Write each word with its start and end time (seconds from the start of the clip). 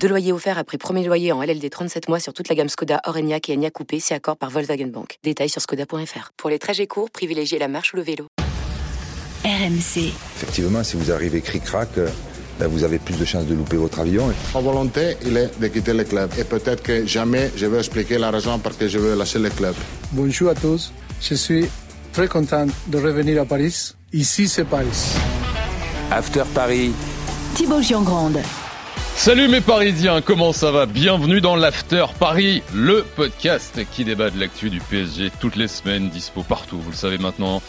Deux 0.00 0.08
loyers 0.08 0.32
offerts 0.32 0.58
après 0.58 0.78
premier 0.78 1.04
loyer 1.04 1.32
en 1.32 1.42
LLD 1.42 1.68
37 1.70 2.08
mois 2.08 2.20
sur 2.20 2.32
toute 2.32 2.48
la 2.48 2.54
gamme 2.54 2.68
Skoda, 2.68 3.00
Orenia 3.06 3.38
et 3.48 3.52
Enya 3.54 3.70
Coupé, 3.70 3.98
c'est 4.00 4.14
accord 4.14 4.36
par 4.36 4.50
Volkswagen 4.50 4.86
Bank. 4.86 5.18
Détails 5.24 5.48
sur 5.48 5.60
skoda.fr. 5.60 6.32
Pour 6.36 6.50
les 6.50 6.58
trajets 6.58 6.86
courts, 6.86 7.10
privilégiez 7.10 7.58
la 7.58 7.68
marche 7.68 7.92
ou 7.92 7.96
le 7.96 8.02
vélo. 8.02 8.28
RMC. 9.44 10.12
Effectivement, 10.36 10.82
si 10.84 10.96
vous 10.96 11.10
arrivez 11.10 11.40
cric-crac, 11.40 11.88
euh, 11.98 12.08
ben, 12.58 12.68
vous 12.68 12.84
avez 12.84 12.98
plus 12.98 13.18
de 13.18 13.24
chances 13.24 13.46
de 13.46 13.54
louper 13.54 13.76
votre 13.76 14.00
avion. 14.00 14.32
Ma 14.54 14.60
volonté, 14.60 15.16
il 15.24 15.36
est 15.36 15.58
de 15.58 15.66
quitter 15.68 15.92
le 15.92 16.04
club. 16.04 16.30
Et 16.38 16.44
peut-être 16.44 16.82
que 16.82 17.06
jamais 17.06 17.50
je 17.56 17.66
vais 17.66 17.78
expliquer 17.78 18.18
la 18.18 18.30
raison 18.30 18.58
pour 18.58 18.70
laquelle 18.72 18.88
je 18.88 18.98
veux 18.98 19.16
lâcher 19.16 19.38
le 19.38 19.50
club. 19.50 19.74
Bonjour 20.12 20.50
à 20.50 20.54
tous. 20.54 20.92
Je 21.20 21.34
suis 21.34 21.66
très 22.12 22.28
content 22.28 22.66
de 22.86 22.98
revenir 22.98 23.42
à 23.42 23.44
Paris. 23.44 23.94
Ici, 24.12 24.48
c'est 24.48 24.64
Paris. 24.64 25.16
After 26.10 26.44
Paris. 26.54 26.92
Thibaut 27.54 27.82
Giangrande. 27.82 28.38
Salut 29.16 29.48
mes 29.48 29.60
Parisiens, 29.60 30.20
comment 30.20 30.52
ça 30.52 30.70
va? 30.70 30.86
Bienvenue 30.86 31.40
dans 31.40 31.56
l'After 31.56 32.04
Paris, 32.20 32.62
le 32.72 33.04
podcast 33.16 33.80
qui 33.90 34.04
débat 34.04 34.30
de 34.30 34.38
l'actu 34.38 34.70
du 34.70 34.78
PSG 34.78 35.32
toutes 35.40 35.56
les 35.56 35.66
semaines, 35.66 36.10
dispo 36.10 36.44
partout, 36.44 36.78
vous 36.78 36.90
le 36.90 36.96
savez 36.96 37.18
maintenant, 37.18 37.60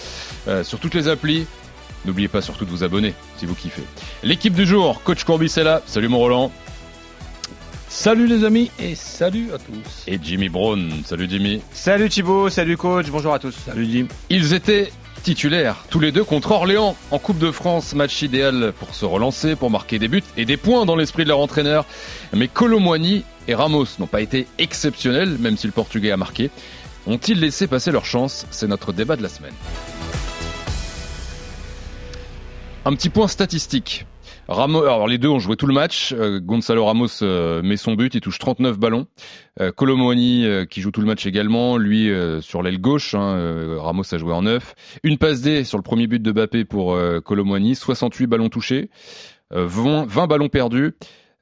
euh, 0.47 0.63
sur 0.63 0.77
toutes 0.79 0.93
les 0.93 1.07
applis. 1.07 1.47
N'oubliez 2.05 2.27
pas 2.27 2.41
surtout 2.41 2.65
de 2.65 2.69
vous 2.69 2.83
abonner 2.83 3.15
si 3.38 3.47
vous 3.47 3.55
kiffez. 3.55 3.81
L'équipe 4.21 4.53
du 4.53 4.67
jour, 4.67 5.02
coach 5.03 5.23
Courbis 5.23 5.53
est 5.57 5.63
là. 5.63 5.81
Salut 5.88 6.09
mon 6.09 6.19
Roland. 6.19 6.52
Salut 7.89 8.27
les 8.27 8.44
amis 8.44 8.69
et 8.77 8.94
salut 8.94 9.47
à 9.55 9.57
tous. 9.57 10.03
Et 10.05 10.19
Jimmy 10.22 10.50
Brown. 10.50 10.91
Salut 11.05 11.27
Jimmy. 11.27 11.61
Salut 11.72 12.09
Thibaut, 12.09 12.50
salut 12.50 12.77
coach, 12.77 13.07
bonjour 13.09 13.33
à 13.33 13.39
tous. 13.39 13.55
Salut 13.66 13.88
Jim. 13.89 14.07
Ils 14.29 14.53
étaient 14.53 14.91
titulaires, 15.28 15.83
tous 15.89 16.00
les 16.00 16.14
deux 16.14 16.23
contre 16.23 16.52
Orléans 16.52 16.95
en 17.11 17.20
Coupe 17.20 17.38
de 17.38 17.52
France, 17.52 17.94
match 17.94 18.22
idéal 18.22 18.72
pour 18.80 18.95
se 18.95 19.03
relancer, 19.03 19.58
pour 19.58 19.69
marquer 19.69 20.00
des 20.00 20.08
buts 20.08 20.23
et 20.38 20.45
des 20.45 20.56
points 20.56 20.86
dans 20.86 20.95
l'esprit 20.95 21.25
de 21.25 21.28
leur 21.28 21.39
entraîneur. 21.39 21.84
Mais 22.31 22.47
Colomboigny 22.47 23.25
et 23.50 23.53
Ramos 23.53 23.88
n'ont 24.00 24.08
pas 24.08 24.22
été 24.22 24.47
exceptionnels, 24.58 25.38
même 25.38 25.58
si 25.58 25.67
le 25.67 25.73
Portugais 25.73 26.11
a 26.11 26.17
marqué. 26.17 26.50
Ont-ils 27.08 27.38
laissé 27.42 27.67
passer 27.67 27.92
leur 27.92 28.06
chance? 28.06 28.45
C'est 28.52 28.67
notre 28.67 28.94
débat 28.94 29.17
de 29.17 29.22
la 29.22 29.28
semaine. 29.28 29.52
Un 32.86 32.95
petit 32.95 33.09
point 33.09 33.28
statistique. 33.28 34.06
Ramos, 34.50 34.84
alors 34.84 35.08
les 35.08 35.17
deux 35.17 35.28
ont 35.28 35.40
joué 35.40 35.58
tout 35.58 35.67
le 35.67 35.73
match. 35.73 36.14
Euh, 36.14 36.40
Gonzalo 36.40 36.86
Ramos 36.86 37.22
euh, 37.22 37.62
met 37.62 37.76
son 37.76 37.95
but, 37.95 38.16
il 38.16 38.22
touche 38.22 38.40
39 38.40 38.80
ballons. 38.80 39.06
Euh, 39.59 39.73
Colomoni 39.73 40.45
euh, 40.45 40.64
qui 40.64 40.80
joue 40.80 40.92
tout 40.92 41.02
le 41.02 41.08
match 41.08 41.26
également, 41.26 41.78
lui 41.78 42.09
sur 42.42 42.64
l'aile 42.64 42.80
gauche. 42.80 43.14
Hein, 43.14 43.78
Ramos 43.80 44.03
a 44.14 44.18
joué 44.18 44.34
en 44.34 44.44
9. 44.44 45.00
Une 45.03 45.18
passe 45.18 45.42
D 45.42 45.66
sur 45.66 45.78
le 45.78 45.84
premier 45.84 46.08
but 46.08 46.22
de 46.22 46.31
Bappé 46.31 46.64
pour 46.64 46.98
Colomoni, 47.25 47.75
68 47.75 48.28
ballons 48.28 48.50
touchés, 48.50 48.90
20, 49.52 50.06
20, 50.08 50.28
ballons 50.28 50.50
perdus 50.50 50.94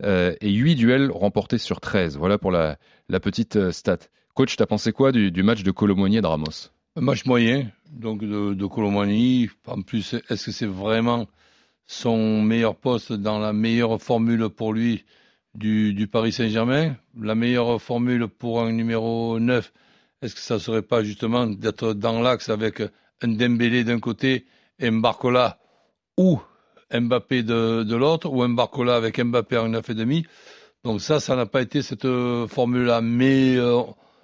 et 0.03 0.52
8 0.52 0.76
duels 0.76 1.11
remportés 1.11 1.59
sur 1.59 1.80
13. 1.80 2.17
Voilà 2.17 2.38
pour 2.38 2.52
la, 2.52 2.78
petite 3.22 3.72
stat. 3.72 4.00
Coach, 4.33 4.56
t'as 4.56 4.66
pensé 4.66 4.92
quoi 4.92 5.11
du, 5.11 5.44
match 5.44 5.64
de 5.64 5.72
Colomoni 5.72 6.17
et 6.17 6.22
de 6.22 6.28
Ramos? 6.28 6.72
Un 6.95 7.02
match 7.02 7.26
moyen, 7.26 7.67
donc 7.92 8.22
de, 8.22 8.53
de. 8.53 8.66
En 9.67 9.81
plus, 9.81 10.16
est-ce 10.30 10.45
que 10.45 10.52
c'est 10.52 10.66
vraiment 10.66 11.28
son 11.88 12.41
meilleur 12.41 12.75
poste 12.75 13.14
dans 13.14 13.39
la 13.39 13.53
meilleure 13.53 14.02
formule 14.02 14.50
pour 14.50 14.73
lui 14.73 15.05
du, 15.53 16.08
Paris 16.11 16.31
Saint-Germain 16.31 16.95
La 17.20 17.36
meilleure 17.36 17.82
formule 17.82 18.27
pour 18.27 18.61
un 18.61 18.71
numéro 18.71 19.39
9, 19.39 19.71
est-ce 20.21 20.36
que 20.36 20.42
ça 20.42 20.59
serait 20.59 20.82
pas 20.82 21.04
justement 21.04 21.48
d'être 21.48 21.93
dans 21.93 22.21
l'axe 22.21 22.49
avec 22.49 22.82
un 23.21 23.27
Dembélé 23.27 23.83
d'un 23.83 23.99
côté 23.99 24.45
et 24.80 24.92
Mbarcola 24.92 25.58
ou 26.17 26.39
Mbappé 26.92 27.43
de, 27.43 27.95
l'autre, 27.95 28.30
ou 28.30 28.45
Mbarcola 28.48 28.95
avec 28.95 29.20
Mbappé 29.20 29.58
en 29.58 29.70
9,5 29.70 30.26
Donc 30.83 31.02
ça, 31.02 31.20
ça 31.20 31.36
n'a 31.36 31.45
pas 31.45 31.61
été 31.61 31.82
cette 31.82 32.08
formule-là. 32.48 33.02
Mais 33.02 33.55
euh, 33.55 33.82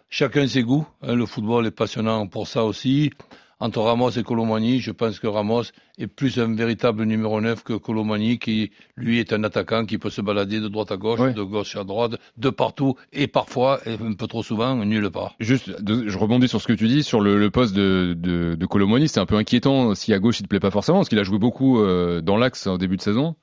chacun 0.10 0.48
ses 0.48 0.64
goûts. 0.64 0.86
Hein, 1.02 1.16
le 1.16 1.26
football 1.26 1.66
est 1.66 1.72
passionnant 1.72 2.28
pour 2.28 2.48
ça 2.48 2.64
aussi 2.64 3.12
entre 3.62 3.80
Ramos 3.80 4.10
et 4.10 4.24
Colomani, 4.24 4.80
je 4.80 4.92
pense 4.92 5.20
que 5.20 5.28
Ramos 5.28 5.64
est 6.00 6.08
plus 6.08 6.40
un 6.40 6.54
véritable 6.56 7.04
numéro 7.04 7.40
9 7.40 7.64
que 7.64 7.74
Colomani, 7.74 8.40
qui 8.40 8.72
lui 8.98 9.20
est 9.20 9.34
un 9.34 9.44
attaquant 9.44 9.86
qui 9.86 10.00
peut 10.00 10.10
se 10.10 10.20
balader 10.20 10.60
de 10.60 10.68
droite 10.68 10.92
à 10.92 10.98
gauche, 10.98 11.20
oui. 11.20 11.34
de 11.34 11.44
gauche 11.44 11.76
à 11.76 11.84
droite, 11.84 12.14
de 12.38 12.50
partout, 12.50 12.96
et 13.14 13.28
parfois, 13.28 13.80
et 13.86 13.94
un 13.94 14.14
peu 14.14 14.26
trop 14.26 14.42
souvent, 14.42 14.76
nulle 14.84 15.12
part. 15.12 15.36
Juste, 15.40 15.72
je 15.88 16.18
rebondis 16.18 16.48
sur 16.48 16.60
ce 16.60 16.68
que 16.68 16.74
tu 16.74 16.88
dis, 16.88 17.04
sur 17.04 17.22
le, 17.22 17.38
le 17.38 17.52
poste 17.52 17.76
de, 17.76 18.16
de, 18.18 18.56
de 18.56 18.66
Colomani, 18.66 19.08
c'est 19.08 19.20
un 19.20 19.28
peu 19.28 19.36
inquiétant 19.36 19.94
si 19.94 20.12
à 20.12 20.18
gauche 20.18 20.40
il 20.40 20.44
te 20.44 20.48
plaît 20.48 20.60
pas 20.60 20.72
forcément, 20.72 20.98
parce 20.98 21.10
qu'il 21.10 21.20
a 21.20 21.24
joué 21.24 21.38
beaucoup 21.38 21.80
euh, 21.80 22.22
dans 22.22 22.38
l'axe 22.38 22.66
en 22.66 22.78
début 22.78 22.98
de 22.98 23.02
saison. 23.02 23.36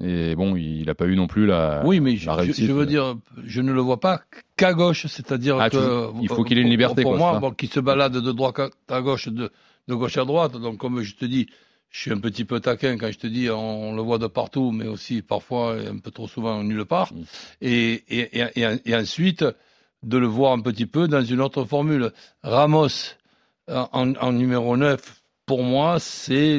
Et 0.00 0.34
bon, 0.34 0.56
il 0.56 0.86
n'a 0.86 0.94
pas 0.94 1.06
eu 1.06 1.16
non 1.16 1.26
plus 1.26 1.46
la. 1.46 1.82
Oui, 1.84 2.00
mais 2.00 2.16
la 2.24 2.44
je, 2.46 2.52
je, 2.52 2.72
veux 2.72 2.86
dire, 2.86 3.16
je 3.44 3.60
ne 3.60 3.72
le 3.72 3.80
vois 3.80 4.00
pas 4.00 4.22
qu'à 4.56 4.72
gauche, 4.72 5.06
c'est-à-dire 5.06 5.58
ah, 5.60 5.68
que. 5.68 6.08
Il 6.20 6.28
faut 6.28 6.44
qu'il 6.44 6.58
ait 6.58 6.62
une 6.62 6.70
liberté. 6.70 7.02
Pour 7.02 7.12
quoi, 7.12 7.32
moi, 7.32 7.40
bon, 7.40 7.50
qu'il 7.50 7.68
se 7.68 7.80
balade 7.80 8.12
de 8.12 8.32
droite 8.32 8.58
à 8.88 9.00
gauche, 9.02 9.28
de, 9.28 9.50
de 9.88 9.94
gauche 9.94 10.16
à 10.16 10.24
droite. 10.24 10.52
Donc, 10.52 10.78
comme 10.78 11.02
je 11.02 11.14
te 11.14 11.26
dis, 11.26 11.46
je 11.90 12.00
suis 12.00 12.10
un 12.10 12.18
petit 12.18 12.46
peu 12.46 12.58
taquin 12.60 12.96
quand 12.96 13.12
je 13.12 13.18
te 13.18 13.26
dis, 13.26 13.50
on, 13.50 13.94
le 13.94 14.00
voit 14.00 14.18
de 14.18 14.28
partout, 14.28 14.72
mais 14.72 14.86
aussi 14.86 15.20
parfois 15.20 15.76
un 15.76 15.98
peu 15.98 16.10
trop 16.10 16.26
souvent 16.26 16.62
nulle 16.64 16.86
part. 16.86 17.12
Mm. 17.12 17.22
Et, 17.60 17.92
et, 18.08 18.44
et, 18.56 18.76
et, 18.86 18.96
ensuite, 18.96 19.44
de 20.02 20.16
le 20.16 20.26
voir 20.26 20.52
un 20.52 20.60
petit 20.60 20.86
peu 20.86 21.06
dans 21.06 21.22
une 21.22 21.42
autre 21.42 21.64
formule. 21.64 22.12
Ramos, 22.42 23.14
en, 23.68 24.14
en 24.14 24.32
numéro 24.32 24.74
9, 24.74 25.22
pour 25.44 25.62
moi, 25.62 25.98
c'est 26.00 26.58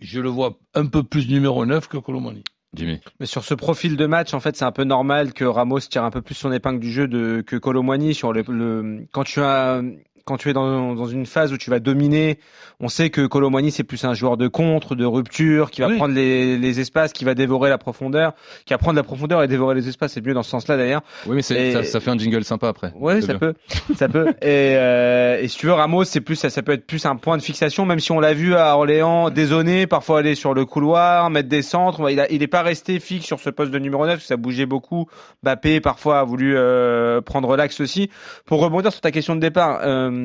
je 0.00 0.20
le 0.20 0.28
vois 0.28 0.58
un 0.74 0.86
peu 0.86 1.02
plus 1.02 1.28
numéro 1.28 1.64
9 1.66 1.88
que 1.88 1.96
Colomani. 1.96 2.44
Jimmy. 2.74 3.00
Mais 3.18 3.26
sur 3.26 3.44
ce 3.44 3.54
profil 3.54 3.96
de 3.96 4.06
match, 4.06 4.34
en 4.34 4.40
fait, 4.40 4.54
c'est 4.56 4.64
un 4.64 4.72
peu 4.72 4.84
normal 4.84 5.32
que 5.32 5.44
Ramos 5.44 5.80
tire 5.80 6.04
un 6.04 6.10
peu 6.10 6.20
plus 6.20 6.34
son 6.34 6.52
épingle 6.52 6.80
du 6.80 6.92
jeu 6.92 7.08
de, 7.08 7.40
que 7.40 7.56
Colomani 7.56 8.14
sur 8.14 8.32
le, 8.32 8.44
le, 8.46 9.06
quand 9.10 9.24
tu 9.24 9.40
as 9.40 9.80
quand 10.28 10.36
tu 10.36 10.50
es 10.50 10.52
dans, 10.52 10.94
dans, 10.94 11.06
une 11.06 11.24
phase 11.24 11.54
où 11.54 11.56
tu 11.56 11.70
vas 11.70 11.80
dominer, 11.80 12.38
on 12.80 12.88
sait 12.88 13.08
que 13.08 13.26
Colomani 13.26 13.70
c'est 13.70 13.82
plus 13.82 14.04
un 14.04 14.12
joueur 14.12 14.36
de 14.36 14.46
contre, 14.46 14.94
de 14.94 15.06
rupture, 15.06 15.70
qui 15.70 15.80
va 15.80 15.88
oui. 15.88 15.96
prendre 15.96 16.14
les, 16.14 16.58
les, 16.58 16.80
espaces, 16.80 17.14
qui 17.14 17.24
va 17.24 17.34
dévorer 17.34 17.70
la 17.70 17.78
profondeur, 17.78 18.34
qui 18.66 18.74
va 18.74 18.78
prendre 18.78 18.96
la 18.96 19.02
profondeur 19.02 19.42
et 19.42 19.48
dévorer 19.48 19.74
les 19.74 19.88
espaces. 19.88 20.12
C'est 20.12 20.24
mieux 20.24 20.34
dans 20.34 20.42
ce 20.42 20.50
sens-là 20.50 20.76
d'ailleurs. 20.76 21.00
Oui, 21.26 21.36
mais 21.36 21.56
et... 21.56 21.72
ça, 21.72 21.82
ça, 21.82 22.00
fait 22.00 22.10
un 22.10 22.18
jingle 22.18 22.44
sympa 22.44 22.68
après. 22.68 22.92
Ouais, 22.94 23.22
ça 23.22 23.34
peut, 23.34 23.54
ça 23.96 24.08
peut. 24.08 24.28
Et, 24.42 24.76
euh, 24.76 25.40
et 25.40 25.48
si 25.48 25.58
tu 25.58 25.66
veux, 25.66 25.72
Ramos, 25.72 26.04
c'est 26.04 26.20
plus 26.20 26.36
ça, 26.36 26.50
ça 26.50 26.62
peut 26.62 26.72
être 26.72 26.86
plus 26.86 27.06
un 27.06 27.16
point 27.16 27.36
de 27.36 27.42
fixation, 27.42 27.86
même 27.86 27.98
si 27.98 28.12
on 28.12 28.20
l'a 28.20 28.34
vu 28.34 28.54
à 28.54 28.76
Orléans, 28.76 29.30
dézonner, 29.30 29.86
parfois 29.86 30.20
aller 30.20 30.34
sur 30.34 30.54
le 30.54 30.64
couloir, 30.64 31.30
mettre 31.30 31.48
des 31.48 31.62
centres. 31.62 32.10
Il, 32.10 32.20
a, 32.20 32.30
il 32.30 32.42
est 32.42 32.48
pas 32.48 32.62
resté 32.62 33.00
fixe 33.00 33.26
sur 33.26 33.40
ce 33.40 33.50
poste 33.50 33.72
de 33.72 33.78
numéro 33.78 34.06
9, 34.06 34.22
ça 34.22 34.36
bougeait 34.36 34.66
beaucoup. 34.66 35.06
Bappé 35.42 35.80
parfois 35.80 36.20
a 36.20 36.24
voulu 36.24 36.54
euh, 36.56 37.20
prendre 37.20 37.56
l'axe 37.56 37.80
aussi. 37.80 38.10
Pour 38.44 38.60
rebondir 38.60 38.92
sur 38.92 39.00
ta 39.00 39.10
question 39.10 39.34
de 39.34 39.40
départ. 39.40 39.80
Euh, 39.82 40.17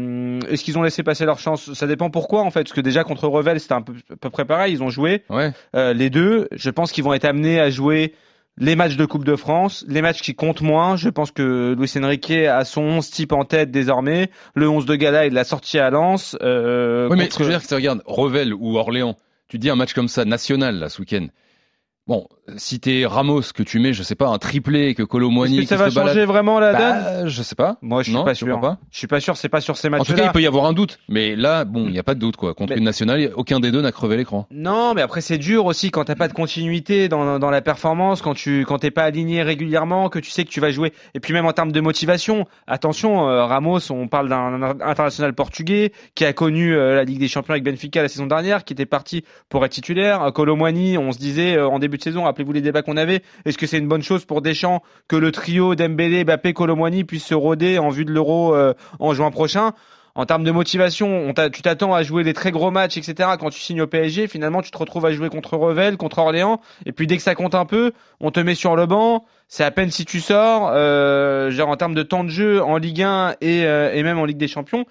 est-ce 0.50 0.64
qu'ils 0.64 0.78
ont 0.78 0.84
laissé 0.84 1.04
passer 1.04 1.26
leur 1.26 1.40
chance? 1.40 1.74
Ça 1.74 1.88
dépend 1.88 2.09
pourquoi 2.09 2.42
en 2.42 2.52
fait. 2.52 2.64
Parce 2.64 2.74
que 2.74 2.81
déjà 2.81 3.04
contre 3.04 3.28
Revel, 3.28 3.59
c'était 3.59 3.74
un 3.74 3.81
peu, 3.81 3.94
à 4.12 4.16
peu 4.16 4.30
près 4.30 4.46
pareil. 4.46 4.74
Ils 4.74 4.84
ont 4.84 4.90
joué 4.90 5.24
ouais. 5.30 5.52
euh, 5.76 5.94
les 5.94 6.09
deux. 6.09 6.48
Je 6.52 6.70
pense 6.70 6.92
qu'ils 6.92 7.04
vont 7.04 7.14
être 7.14 7.26
amenés 7.26 7.59
à 7.59 7.70
jouer 7.70 8.14
les 8.58 8.76
matchs 8.76 8.96
de 8.96 9.06
Coupe 9.06 9.26
de 9.26 9.36
France, 9.36 9.84
les 9.88 10.02
matchs 10.02 10.22
qui 10.22 10.36
comptent 10.36 10.62
moins. 10.62 10.96
Je 10.96 11.09
pense 11.09 11.32
que 11.32 11.76
Luis 11.78 11.92
Enrique 11.98 12.32
a 12.32 12.64
son 12.66 12.82
11 12.82 13.09
type 13.09 13.32
en 13.32 13.46
tête 13.46 13.72
désormais. 13.72 14.30
Le 14.53 14.70
11 14.70 14.86
de 14.86 14.96
Gala, 14.96 15.26
il 15.26 15.34
l'a 15.34 15.44
sorti 15.44 15.80
à 15.80 15.90
Lens. 15.90 16.38
Euh, 16.42 17.08
oui, 17.09 17.18
mais 17.18 17.30
ce 17.30 17.38
que 17.38 17.44
je 17.44 17.50
veux 17.50 17.56
dire, 17.56 17.66
c'est 17.66 17.76
regarde 17.76 18.02
Revel 18.06 18.53
ou 18.53 18.78
Orléans. 18.78 19.17
Tu 19.47 19.58
dis 19.58 19.70
un 19.70 19.76
match 19.76 19.94
comme 19.94 20.08
ça 20.08 20.26
national 20.26 20.79
là 20.79 20.90
ce 20.90 21.00
week-end. 21.00 21.28
Bon, 22.05 22.28
si 22.58 22.82
t'es 22.82 23.05
Ramos 23.05 23.41
que 23.55 23.64
tu 23.64 23.79
mets, 23.79 23.94
je 23.94 24.03
sais 24.03 24.16
pas, 24.16 24.28
un 24.28 24.38
triplé 24.38 24.94
que 24.94 25.03
Colomboigny. 25.03 25.59
Est-ce 25.59 25.61
que 25.61 25.70
ça 25.70 25.78
va 25.78 25.90
changer 25.90 26.14
balade... 26.16 26.28
vraiment 26.28 26.59
la 26.59 26.73
bah, 26.73 27.20
donne 27.20 27.29
Je 27.29 27.41
sais 27.41 27.55
pas. 27.55 27.78
Moi, 27.82 28.02
je 28.02 28.09
suis 28.09 28.14
non, 28.14 28.26
pas 28.26 28.35
sûr. 28.35 28.59
Pas 28.59 28.78
je 28.91 28.97
suis 28.97 29.08
pas 29.08 29.22
sûr. 29.22 29.38
C'est 29.38 29.47
pas 29.47 29.61
sur 29.61 29.78
ces 29.78 29.88
matchs-là. 29.88 30.02
En 30.02 30.05
tout 30.05 30.22
cas, 30.22 30.28
il 30.28 30.32
peut 30.34 30.41
y 30.41 30.47
avoir 30.47 30.66
un 30.66 30.73
doute, 30.73 31.00
mais 31.08 31.38
là, 31.38 31.64
bon, 31.64 31.85
il 31.85 31.94
n'y 31.94 32.00
a 32.00 32.03
pas 32.03 32.14
de 32.14 32.20
doute 32.20 32.35
quoi. 32.35 32.53
Contre 32.55 32.73
mais... 32.73 32.79
une 32.79 32.84
nationale, 32.84 33.32
aucun 33.38 33.61
des 33.61 33.72
deux 33.72 33.82
n'a 33.82 33.94
crevé 33.94 34.17
l'écran. 34.17 34.47
Non, 34.52 34.94
mais 34.94 35.02
après 35.02 35.22
c'est 35.22 35.38
dur 35.38 35.66
aussi 35.66 35.91
quand 35.91 36.03
t'as 36.03 36.16
pas 36.16 36.28
de 36.28 36.34
continuité 36.34 37.08
dans, 37.08 37.40
dans 37.40 37.50
la 37.50 37.61
performance, 37.61 38.22
quand 38.22 38.34
tu 38.34 38.66
quand 38.67 38.79
t'es 38.79 38.91
pas 38.91 39.03
aligné 39.03 39.41
régulièrement, 39.41 40.09
que 40.09 40.20
tu 40.20 40.29
sais 40.29 40.44
que 40.44 40.50
tu 40.50 40.59
vas 40.59 40.72
jouer. 40.72 40.91
Et 41.14 41.22
puis 41.22 41.34
même 41.34 41.46
en 41.46 41.53
termes 41.53 41.72
de 41.72 41.79
motivation, 41.79 42.46
attention, 42.67 43.29
euh, 43.29 43.46
Ramos, 43.46 43.91
on 43.91 44.09
parle 44.09 44.28
d'un 44.28 44.61
international 44.82 45.34
portugais 45.34 45.94
qui 46.16 46.26
a 46.26 46.34
connu 46.34 46.76
euh, 46.76 46.96
la 46.96 47.05
Ligue 47.05 47.20
des 47.20 47.29
Champions 47.29 47.53
avec 47.53 47.64
Benfica 47.64 48.02
la 48.02 48.09
saison 48.09 48.26
dernière, 48.26 48.66
qui 48.66 48.73
était 48.73 48.85
parti 48.85 49.23
pour 49.47 49.64
être 49.64 49.72
titulaire. 49.72 50.34
Colomboigny, 50.34 50.97
on 50.97 51.14
se 51.14 51.17
disait 51.17 51.55
euh, 51.55 51.70
en 51.70 51.79
début 51.79 51.92
de 51.97 52.03
saison, 52.03 52.23
rappelez-vous 52.23 52.53
les 52.53 52.61
débats 52.61 52.81
qu'on 52.81 52.97
avait. 52.97 53.22
Est-ce 53.45 53.57
que 53.57 53.67
c'est 53.67 53.78
une 53.78 53.87
bonne 53.87 54.03
chose 54.03 54.25
pour 54.25 54.41
Deschamps 54.41 54.81
que 55.07 55.16
le 55.16 55.31
trio 55.31 55.75
Dembélé, 55.75 56.23
Mbappé, 56.23 56.53
Colomboigny 56.53 57.03
puisse 57.03 57.25
se 57.25 57.34
roder 57.35 57.78
en 57.79 57.90
vue 57.90 58.05
de 58.05 58.11
l'Euro 58.11 58.55
euh, 58.55 58.73
en 58.99 59.13
juin 59.13 59.31
prochain? 59.31 59.73
En 60.16 60.28
termes 60.28 60.43
de 60.43 60.51
motivation, 60.51 61.07
on 61.28 61.34
tu 61.49 61.63
t'attends 61.63 61.95
à 61.95 62.03
jouer 62.03 62.23
des 62.23 62.34
très 62.34 62.51
gros 62.51 62.69
matchs, 62.69 62.97
etc. 62.97 63.29
Quand 63.40 63.49
tu 63.49 63.59
signes 63.59 63.81
au 63.81 63.87
PSG, 63.87 64.28
finalement, 64.28 64.61
tu 64.61 64.69
te 64.69 64.78
retrouves 64.78 65.07
à 65.07 65.11
jouer 65.11 65.29
contre 65.29 65.57
Revel, 65.57 65.97
contre 65.97 66.19
Orléans, 66.19 66.61
et 66.85 66.91
puis 66.91 67.07
dès 67.07 67.17
que 67.17 67.23
ça 67.23 67.34
compte 67.34 67.55
un 67.55 67.66
peu, 67.66 67.93
on 68.19 68.29
te 68.29 68.40
met 68.40 68.53
sur 68.53 68.75
le 68.75 68.85
banc. 68.85 69.25
C'est 69.47 69.63
à 69.63 69.72
peine 69.72 69.90
si 69.90 70.05
tu 70.05 70.19
sors, 70.19 70.69
euh, 70.72 71.49
genre 71.49 71.69
en 71.69 71.78
termes 71.78 71.95
de 71.95 72.03
temps 72.03 72.23
de 72.23 72.29
jeu 72.29 72.61
en 72.61 72.78
Ligue 72.78 73.01
1 73.01 73.31
et, 73.41 73.66
euh, 73.66 73.91
et 73.91 74.03
même 74.03 74.19
en 74.19 74.25
Ligue 74.25 74.37
des 74.37 74.47
Champions. 74.47 74.85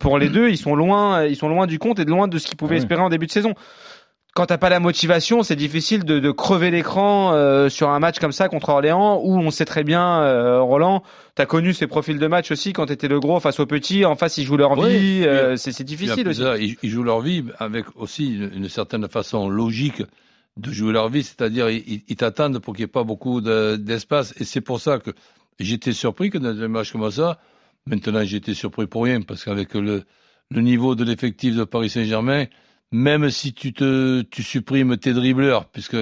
Pour 0.00 0.18
les 0.18 0.28
deux, 0.28 0.48
ils 0.48 0.56
sont 0.58 0.74
loin, 0.74 1.24
ils 1.24 1.36
sont 1.36 1.48
loin 1.48 1.68
du 1.68 1.78
compte 1.78 2.00
et 2.00 2.04
de 2.04 2.10
loin 2.10 2.26
de 2.26 2.36
ce 2.38 2.48
qu'ils 2.48 2.56
pouvaient 2.56 2.72
Ouais. 2.72 2.78
espérer 2.78 3.02
en 3.02 3.08
début 3.08 3.26
de 3.26 3.30
saison. 3.30 3.54
Quand 4.36 4.44
t'as 4.44 4.58
pas 4.58 4.68
la 4.68 4.80
motivation, 4.80 5.42
c'est 5.42 5.56
difficile 5.56 6.04
de, 6.04 6.18
de 6.18 6.30
crever 6.30 6.70
l'écran 6.70 7.32
euh, 7.32 7.70
sur 7.70 7.88
un 7.88 7.98
match 7.98 8.18
comme 8.18 8.32
ça 8.32 8.50
contre 8.50 8.68
Orléans, 8.68 9.18
où 9.24 9.38
on 9.38 9.50
sait 9.50 9.64
très 9.64 9.82
bien, 9.82 10.20
euh, 10.20 10.60
Roland, 10.60 11.02
t'as 11.34 11.46
connu 11.46 11.72
ces 11.72 11.86
profils 11.86 12.18
de 12.18 12.26
match 12.26 12.50
aussi 12.50 12.74
quand 12.74 12.84
t'étais 12.84 13.08
le 13.08 13.18
gros 13.18 13.40
face 13.40 13.58
aux 13.60 13.64
petits, 13.64 14.04
en 14.04 14.14
face 14.14 14.36
ils 14.36 14.44
jouent 14.44 14.58
leur 14.58 14.76
Oui, 14.76 14.90
vie, 14.98 15.24
euh, 15.26 15.56
c'est 15.56 15.82
difficile 15.84 16.28
aussi. 16.28 16.42
ils, 16.60 16.76
ils 16.82 16.90
jouent 16.90 17.02
leur 17.02 17.22
vie 17.22 17.44
avec 17.58 17.86
aussi 17.96 18.34
une, 18.34 18.50
une 18.54 18.68
certaine 18.68 19.08
façon 19.08 19.48
logique 19.48 20.02
de 20.58 20.70
jouer 20.70 20.92
leur 20.92 21.08
vie, 21.08 21.22
c'est-à-dire 21.22 21.70
ils, 21.70 22.16
t'attendent 22.16 22.58
pour 22.58 22.74
qu'il 22.74 22.82
n'y 22.82 22.88
ait 22.90 22.92
pas 22.92 23.04
beaucoup 23.04 23.40
de- 23.40 23.76
d'espace. 23.76 24.34
et 24.38 24.44
c'est 24.44 24.60
pour 24.60 24.80
ça 24.80 24.98
que 24.98 25.12
j'étais 25.58 25.92
surpris 25.94 26.28
que 26.28 26.36
dans 26.36 26.48
un 26.62 26.68
match 26.68 26.92
comme 26.92 27.10
ça, 27.10 27.38
maintenant 27.86 28.22
j'étais 28.22 28.52
surpris 28.52 28.86
pour 28.86 29.04
rien, 29.04 29.22
parce 29.22 29.44
qu'avec 29.44 29.72
le, 29.72 30.04
le 30.50 30.60
niveau 30.60 30.94
de 30.94 31.04
l'effectif 31.04 31.56
de 31.56 31.64
Paris 31.64 31.88
Saint-Germain, 31.88 32.44
même 32.92 33.30
si 33.30 33.52
tu, 33.52 33.72
te, 33.72 34.22
tu 34.22 34.42
supprimes 34.42 34.96
tes 34.96 35.12
dribbleurs, 35.12 35.66
puisque 35.66 35.96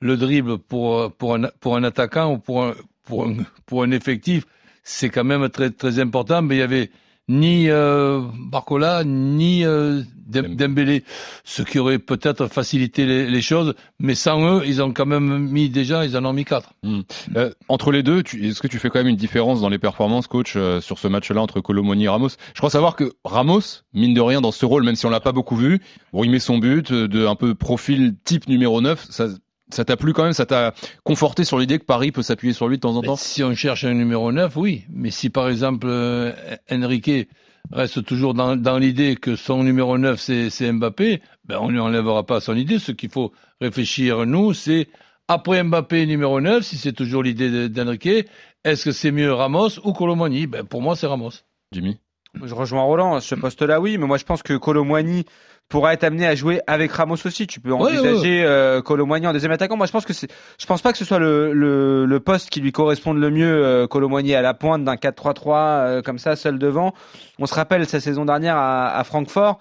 le 0.00 0.16
dribble 0.16 0.58
pour, 0.58 1.12
pour, 1.16 1.34
un, 1.34 1.48
pour 1.60 1.76
un 1.76 1.84
attaquant 1.84 2.32
ou 2.32 2.38
pour 2.38 2.64
un, 2.64 2.74
pour 3.04 3.26
un, 3.26 3.36
pour 3.66 3.82
un 3.82 3.90
effectif, 3.90 4.44
c'est 4.82 5.08
quand 5.08 5.24
même 5.24 5.48
très, 5.48 5.70
très 5.70 5.98
important, 5.98 6.42
mais 6.42 6.56
il 6.56 6.58
y 6.58 6.62
avait 6.62 6.90
ni 7.28 7.70
euh, 7.70 8.20
Barcola, 8.50 9.02
ni 9.04 9.64
euh, 9.64 10.02
Dem- 10.26 10.56
Dembélé, 10.56 11.04
ce 11.44 11.62
qui 11.62 11.78
aurait 11.78 11.98
peut-être 11.98 12.48
facilité 12.48 13.06
les, 13.06 13.28
les 13.28 13.42
choses, 13.42 13.74
mais 13.98 14.14
sans 14.14 14.58
eux, 14.58 14.62
ils 14.66 14.82
ont 14.82 14.92
quand 14.92 15.06
même 15.06 15.38
mis 15.48 15.68
déjà, 15.68 16.04
ils 16.04 16.16
en 16.16 16.24
ont 16.24 16.32
mis 16.32 16.44
quatre. 16.44 16.72
Hmm. 16.82 17.00
Euh, 17.36 17.50
entre 17.68 17.92
les 17.92 18.02
deux, 18.02 18.20
est-ce 18.20 18.60
que 18.60 18.68
tu 18.68 18.78
fais 18.78 18.88
quand 18.90 18.98
même 19.00 19.08
une 19.08 19.16
différence 19.16 19.60
dans 19.60 19.68
les 19.68 19.78
performances, 19.78 20.26
coach, 20.26 20.54
euh, 20.56 20.80
sur 20.80 20.98
ce 20.98 21.08
match-là 21.08 21.40
entre 21.40 21.60
Colomoni 21.60 22.04
et 22.04 22.08
Ramos? 22.08 22.30
Je 22.54 22.58
crois 22.58 22.70
savoir 22.70 22.96
que 22.96 23.12
Ramos, 23.24 23.60
mine 23.92 24.14
de 24.14 24.20
rien, 24.20 24.40
dans 24.40 24.52
ce 24.52 24.66
rôle, 24.66 24.84
même 24.84 24.96
si 24.96 25.06
on 25.06 25.10
l'a 25.10 25.20
pas 25.20 25.32
beaucoup 25.32 25.56
vu, 25.56 25.80
bon, 26.12 26.24
il 26.24 26.30
met 26.30 26.38
son 26.38 26.58
but 26.58 26.90
euh, 26.90 27.08
de 27.08 27.26
un 27.26 27.36
peu 27.36 27.54
profil 27.54 28.16
type 28.24 28.48
numéro 28.48 28.80
9. 28.80 29.06
Ça, 29.10 29.28
ça 29.74 29.84
t'a 29.84 29.96
plu 29.96 30.12
quand 30.12 30.24
même 30.24 30.32
Ça 30.32 30.46
t'a 30.46 30.72
conforté 31.02 31.44
sur 31.44 31.58
l'idée 31.58 31.78
que 31.78 31.84
Paris 31.84 32.12
peut 32.12 32.22
s'appuyer 32.22 32.52
sur 32.54 32.68
lui 32.68 32.76
de 32.76 32.80
temps 32.80 32.96
en 32.96 33.00
Mais 33.00 33.06
temps? 33.08 33.16
si 33.16 33.42
on 33.42 33.54
cherche 33.54 33.84
un 33.84 33.94
numéro 33.94 34.32
9, 34.32 34.56
oui. 34.56 34.84
Mais 34.90 35.10
si 35.10 35.30
par 35.30 35.48
exemple 35.48 35.86
euh, 35.88 36.32
Enrique 36.70 37.28
reste 37.72 38.04
toujours 38.04 38.34
dans, 38.34 38.56
dans 38.56 38.78
l'idée 38.78 39.16
que 39.16 39.36
son 39.36 39.62
numéro 39.64 39.96
9 39.98 40.20
c'est, 40.20 40.72
Mbappé, 40.72 41.20
ben 41.44 41.58
on 41.60 41.68
ne 41.68 41.72
lui 41.72 41.80
enlèvera 41.80 42.24
pas 42.24 42.40
son 42.40 42.56
idée. 42.56 42.78
Ce 42.78 42.92
qu'il 42.92 43.10
faut 43.10 43.32
réfléchir 43.60 44.26
nous, 44.26 44.52
c'est 44.54 44.88
après 45.28 45.62
Mbappé 45.62 46.06
numéro 46.06 46.40
9, 46.40 46.62
si 46.64 46.76
c'est 46.76 46.92
toujours 46.92 47.22
l'idée 47.22 47.50
de- 47.50 47.66
d'Enrique, 47.68 48.08
est-ce 48.64 48.84
que 48.84 48.92
c'est 48.92 49.10
mieux 49.12 49.32
Ramos 49.32 49.78
ou 49.84 49.92
Colomani? 49.92 50.46
Ben 50.46 50.64
pour 50.64 50.82
moi 50.82 50.96
c'est 50.96 51.06
Ramos. 51.06 51.30
Jimmy? 51.72 51.98
Je 52.42 52.52
rejoins 52.52 52.82
Roland, 52.82 53.14
à 53.14 53.20
ce 53.20 53.36
poste-là, 53.36 53.80
oui, 53.80 53.96
mais 53.96 54.06
moi 54.06 54.18
je 54.18 54.24
pense 54.24 54.42
que 54.42 54.54
Colomwani 54.54 55.24
pourra 55.68 55.92
être 55.94 56.04
amené 56.04 56.26
à 56.26 56.34
jouer 56.34 56.60
avec 56.66 56.92
Ramos 56.92 57.16
aussi. 57.24 57.46
Tu 57.46 57.60
peux 57.60 57.72
Ouais, 57.72 57.98
envisager 57.98 58.44
euh, 58.44 58.80
Colomwani 58.82 59.26
en 59.26 59.32
deuxième 59.32 59.52
attaquant. 59.52 59.76
Moi 59.76 59.86
je 59.86 59.92
pense 59.92 60.04
que 60.04 60.12
c'est, 60.12 60.28
je 60.58 60.66
pense 60.66 60.82
pas 60.82 60.92
que 60.92 60.98
ce 60.98 61.04
soit 61.04 61.18
le, 61.18 61.52
le, 61.52 62.04
le 62.06 62.20
poste 62.20 62.50
qui 62.50 62.60
lui 62.60 62.70
corresponde 62.72 63.18
le 63.18 63.30
mieux. 63.30 63.64
Euh, 63.64 63.86
Colomwani 63.86 64.34
à 64.34 64.42
la 64.42 64.54
pointe 64.54 64.84
d'un 64.84 64.94
4-3-3 64.94 65.54
euh, 65.56 66.02
comme 66.02 66.18
ça, 66.18 66.36
seul 66.36 66.58
devant. 66.58 66.92
On 67.38 67.46
se 67.46 67.54
rappelle 67.54 67.86
sa 67.86 68.00
saison 68.00 68.24
dernière 68.24 68.56
à, 68.56 68.96
à 68.96 69.04
Francfort. 69.04 69.58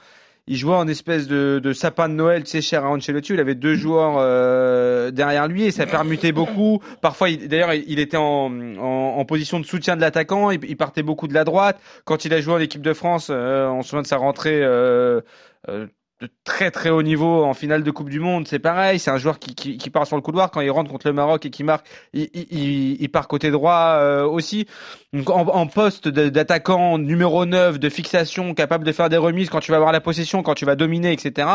Il 0.48 0.58
jouait 0.58 0.76
en 0.76 0.88
espèce 0.90 1.28
de, 1.28 1.60
de 1.64 1.72
sapin 1.74 2.10
de 2.10 2.16
Noël, 2.16 2.44
tu 2.44 2.50
sais, 2.52 2.62
cher 2.62 2.84
à 2.84 2.90
Ancelotti. 2.90 3.34
Il 3.34 3.40
avait 3.40 3.56
deux 3.56 3.76
joueurs 3.76 4.16
euh, 4.18 5.10
derrière 5.10 5.48
lui 5.48 5.64
et 5.64 5.72
ça 5.72 5.86
permutait 5.86 6.34
beaucoup. 6.34 6.82
Parfois, 7.02 7.30
il- 7.30 7.48
d'ailleurs, 7.48 7.74
il 7.74 7.98
était 8.00 8.18
en, 8.18 8.52
en, 8.78 9.16
en 9.18 9.26
position 9.26 9.60
de 9.62 9.66
soutien 9.66 9.96
de 9.96 10.02
l'attaquant. 10.02 10.52
Il, 10.52 10.60
il 10.68 10.76
partait 10.76 11.04
beaucoup 11.04 11.30
de 11.30 11.34
la 11.34 11.46
droite. 11.46 11.80
Quand 12.04 12.26
il 12.26 12.34
a 12.34 12.42
joué 12.42 12.54
en 12.54 12.60
équipe 12.60 12.82
de 12.82 12.94
France, 12.94 13.30
euh, 13.32 13.68
on 13.68 13.84
se 13.84 13.90
souvient 13.90 14.02
de 14.02 14.08
sa 14.08 14.18
rentrée 14.18 14.62
euh, 14.64 15.22
euh, 15.70 15.88
de 16.24 16.30
très 16.46 16.72
très 16.72 16.90
haut 16.90 17.04
niveau 17.04 17.44
en 17.44 17.54
finale 17.54 17.84
de 17.84 17.92
Coupe 17.92 18.10
du 18.10 18.22
Monde. 18.22 18.48
C'est 18.48 18.60
pareil. 18.60 18.98
C'est 18.98 19.12
un 19.12 19.18
joueur 19.18 19.40
qui, 19.40 19.56
qui, 19.56 19.78
qui 19.78 19.90
part 19.90 20.08
sur 20.08 20.16
le 20.16 20.22
couloir 20.22 20.52
quand 20.52 20.62
il 20.62 20.72
rentre 20.72 20.90
contre 20.90 21.08
le 21.08 21.14
Maroc 21.14 21.46
et 21.46 21.50
qui 21.50 21.64
marque. 21.66 21.86
Il, 22.14 22.30
il, 22.34 23.02
il- 23.02 23.10
part 23.10 23.28
côté 23.28 23.52
droit 23.52 23.98
euh, 24.00 24.24
aussi. 24.26 24.66
Donc 25.12 25.30
en, 25.30 25.42
en 25.42 25.68
poste 25.68 26.08
d'attaquant 26.08 26.98
numéro 26.98 27.46
9, 27.46 27.78
de 27.78 27.90
fixation, 27.90 28.54
capable 28.54 28.86
de 28.86 28.92
faire 28.94 29.10
des 29.10 29.18
remises 29.18 29.50
quand 29.50 29.60
tu 29.60 29.72
vas 29.72 29.78
avoir 29.78 29.92
la 29.92 30.00
possession, 30.02 30.42
quand 30.44 30.56
tu 30.56 30.66
vas 30.66 30.76
dominer, 30.76 31.12
etc. 31.12 31.48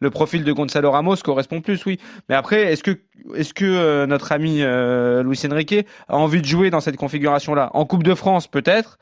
Le 0.00 0.10
profil 0.10 0.42
de 0.44 0.52
Gonzalo 0.52 0.90
Ramos 0.90 1.16
correspond 1.24 1.60
plus, 1.60 1.86
oui. 1.86 1.98
Mais 2.28 2.34
après, 2.34 2.72
est-ce 2.72 2.82
que, 2.82 2.98
est-ce 3.34 3.54
que 3.54 3.64
euh, 3.64 4.06
notre 4.06 4.32
ami 4.32 4.58
euh, 4.60 5.22
Luis 5.22 5.40
Enrique 5.50 5.86
a 6.08 6.16
envie 6.16 6.42
de 6.42 6.46
jouer 6.46 6.70
dans 6.70 6.80
cette 6.80 6.96
configuration-là? 6.96 7.70
En 7.74 7.84
Coupe 7.86 8.02
de 8.02 8.14
France, 8.14 8.48
peut-être. 8.48 8.98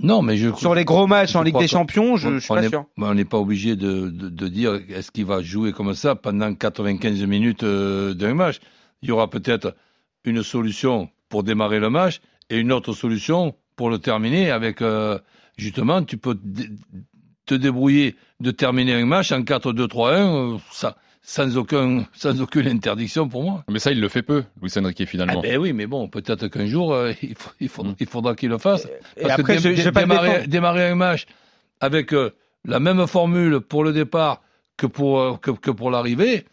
Non, 0.00 0.22
mais 0.22 0.36
je 0.36 0.52
Sur 0.56 0.74
les 0.74 0.84
gros 0.84 1.06
matchs 1.06 1.36
en 1.36 1.42
Ligue 1.42 1.58
des 1.58 1.68
Champions, 1.68 2.16
je, 2.16 2.38
suis 2.38 2.48
pas 2.48 2.62
est- 2.64 2.68
sûr. 2.68 2.84
on 2.98 3.14
n'est 3.14 3.24
pas 3.24 3.38
obligé 3.38 3.76
de, 3.76 4.08
de, 4.08 4.28
de 4.28 4.48
dire 4.48 4.80
est-ce 4.88 5.10
qu'il 5.12 5.24
va 5.24 5.40
jouer 5.40 5.72
comme 5.72 5.94
ça 5.94 6.14
pendant 6.16 6.52
95 6.54 7.22
minutes 7.26 7.62
euh, 7.62 8.12
d'un 8.12 8.34
match. 8.34 8.58
Il 9.02 9.08
y 9.08 9.12
aura 9.12 9.30
peut-être 9.30 9.74
une 10.24 10.42
solution 10.42 11.10
pour 11.28 11.42
démarrer 11.44 11.78
le 11.78 11.90
match 11.90 12.20
et 12.50 12.58
une 12.58 12.72
autre 12.72 12.92
solution 12.92 13.54
pour 13.76 13.88
le 13.88 13.98
terminer 13.98 14.50
avec 14.50 14.82
euh, 14.82 15.18
justement 15.56 16.02
tu 16.02 16.16
peux 16.16 16.38
te 17.46 17.54
débrouiller 17.54 18.16
de 18.40 18.50
terminer 18.50 18.94
un 18.94 19.06
match 19.06 19.30
en 19.32 19.40
4-2-3-1 19.40 20.54
euh, 20.54 20.58
ça, 20.72 20.96
sans 21.26 21.56
aucun 21.56 22.04
sans 22.12 22.40
aucune 22.42 22.68
interdiction 22.68 23.28
pour 23.28 23.42
moi. 23.42 23.64
Mais 23.70 23.78
ça, 23.78 23.90
il 23.92 24.00
le 24.00 24.08
fait 24.10 24.22
peu, 24.22 24.44
Luis 24.60 24.70
Enrique, 24.76 25.00
Ah 25.00 25.06
finalement. 25.06 25.40
ben 25.40 25.56
oui, 25.58 25.72
mais 25.72 25.86
bon, 25.86 26.06
peut-être 26.08 26.48
qu'un 26.48 26.66
jour 26.66 26.92
euh, 26.92 27.12
il, 27.22 27.34
faut- 27.34 27.50
il, 27.60 27.68
faudra, 27.68 27.92
Mm. 27.92 27.96
il 28.00 28.06
faudra 28.06 28.34
qu'il 28.36 28.50
le 28.50 28.58
fasse. 28.58 28.86
Et 29.16 29.22
Parce 29.22 29.40
après, 29.40 29.56
que 29.56 29.62
je, 29.62 29.68
dé- 29.70 29.76
je 29.76 29.82
vais 29.82 29.92
pas 29.92 30.02
le 30.02 30.06
démarrer, 30.08 30.46
démarrer 30.46 30.88
un 30.88 30.94
match 30.94 31.24
avec 31.80 32.12
euh, 32.12 32.30
la 32.66 32.78
même 32.78 33.06
formule 33.06 33.60
pour 33.60 33.84
le 33.84 33.92
départ 33.92 34.42
que 34.76 34.86
pour, 34.86 35.18
euh, 35.20 35.36
que, 35.40 35.50
que 35.52 35.70
pour 35.70 35.90
l'arrivée, 35.90 36.44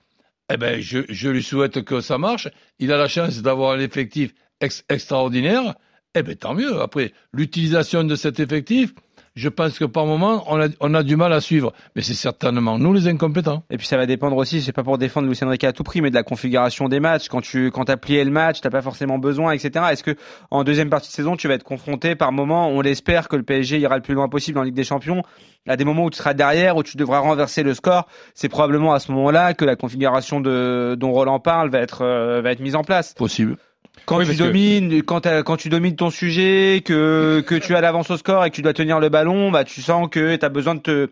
eh 0.53 0.57
ben, 0.57 0.79
je, 0.81 0.99
je 1.09 1.29
lui 1.29 1.43
souhaite 1.43 1.83
que 1.83 1.99
ça 2.01 2.17
marche. 2.17 2.47
Il 2.79 2.91
a 2.93 2.97
la 2.97 3.07
chance 3.09 3.41
d'avoir 3.41 3.73
un 3.73 3.79
effectif 3.79 4.33
ex- 4.61 4.83
extraordinaire. 4.89 5.75
Eh 6.15 6.23
ben, 6.23 6.35
tant 6.35 6.53
mieux. 6.53 6.81
Après, 6.81 7.13
l'utilisation 7.33 8.03
de 8.03 8.15
cet 8.15 8.39
effectif, 8.39 8.93
je 9.35 9.49
pense 9.49 9.79
que 9.79 9.85
par 9.85 10.05
moment, 10.05 10.43
on 10.47 10.59
a, 10.59 10.67
on 10.79 10.93
a 10.93 11.03
du 11.03 11.15
mal 11.15 11.31
à 11.31 11.41
suivre. 11.41 11.73
Mais 11.95 12.01
c'est 12.01 12.13
certainement 12.13 12.77
nous 12.77 12.93
les 12.93 13.07
incompétents. 13.07 13.63
Et 13.69 13.77
puis 13.77 13.87
ça 13.87 13.97
va 13.97 14.05
dépendre 14.05 14.35
aussi, 14.37 14.61
c'est 14.61 14.73
pas 14.73 14.83
pour 14.83 14.97
défendre 14.97 15.27
Luis 15.27 15.39
Enrique 15.41 15.63
à 15.63 15.71
tout 15.71 15.83
prix, 15.83 16.01
mais 16.01 16.09
de 16.09 16.15
la 16.15 16.23
configuration 16.23 16.89
des 16.89 16.99
matchs. 16.99 17.29
Quand 17.29 17.41
tu 17.41 17.71
quand 17.71 17.89
as 17.89 17.97
plié 17.97 18.23
le 18.23 18.31
match, 18.31 18.61
t'as 18.61 18.69
pas 18.69 18.81
forcément 18.81 19.19
besoin, 19.19 19.53
etc. 19.53 19.85
Est-ce 19.91 20.03
que 20.03 20.15
en 20.49 20.63
deuxième 20.63 20.89
partie 20.89 21.09
de 21.09 21.13
saison, 21.13 21.35
tu 21.35 21.47
vas 21.47 21.53
être 21.53 21.63
confronté 21.63 22.15
par 22.15 22.31
moment, 22.31 22.69
on 22.69 22.81
l'espère 22.81 23.27
que 23.29 23.35
le 23.35 23.43
PSG 23.43 23.79
ira 23.79 23.95
le 23.95 24.01
plus 24.01 24.13
loin 24.13 24.27
possible 24.27 24.59
en 24.59 24.63
Ligue 24.63 24.75
des 24.75 24.83
Champions, 24.83 25.23
à 25.67 25.77
des 25.77 25.85
moments 25.85 26.05
où 26.05 26.09
tu 26.09 26.17
seras 26.17 26.33
derrière, 26.33 26.75
où 26.75 26.83
tu 26.83 26.97
devras 26.97 27.19
renverser 27.19 27.63
le 27.63 27.73
score. 27.73 28.07
C'est 28.33 28.49
probablement 28.49 28.93
à 28.93 28.99
ce 28.99 29.11
moment-là 29.11 29.53
que 29.53 29.65
la 29.65 29.75
configuration 29.75 30.41
de 30.41 30.95
dont 30.99 31.11
Roland 31.11 31.39
parle 31.39 31.69
va 31.69 31.79
être 31.79 32.01
euh, 32.01 32.41
va 32.41 32.51
être 32.51 32.59
mise 32.59 32.75
en 32.75 32.83
place. 32.83 33.13
Possible. 33.13 33.57
Quand 34.05 34.17
Oui, 34.17 34.23
tu 34.25 34.29
parce 34.29 34.39
que- 34.39 34.43
domines, 34.43 35.03
quand, 35.03 35.27
quand 35.45 35.57
tu 35.57 35.69
domines 35.69 35.95
ton 35.95 36.09
sujet, 36.09 36.81
que 36.85 37.41
que 37.45 37.55
tu 37.55 37.75
as 37.75 37.81
l'avance 37.81 38.09
au 38.09 38.17
score 38.17 38.43
et 38.45 38.49
que 38.49 38.55
tu 38.55 38.61
dois 38.61 38.73
tenir 38.73 38.99
le 38.99 39.09
ballon, 39.09 39.51
bah 39.51 39.63
tu 39.63 39.81
sens 39.81 40.07
que 40.09 40.35
tu 40.35 40.45
as 40.45 40.49
besoin 40.49 40.75
de 40.75 40.81
te 40.81 41.09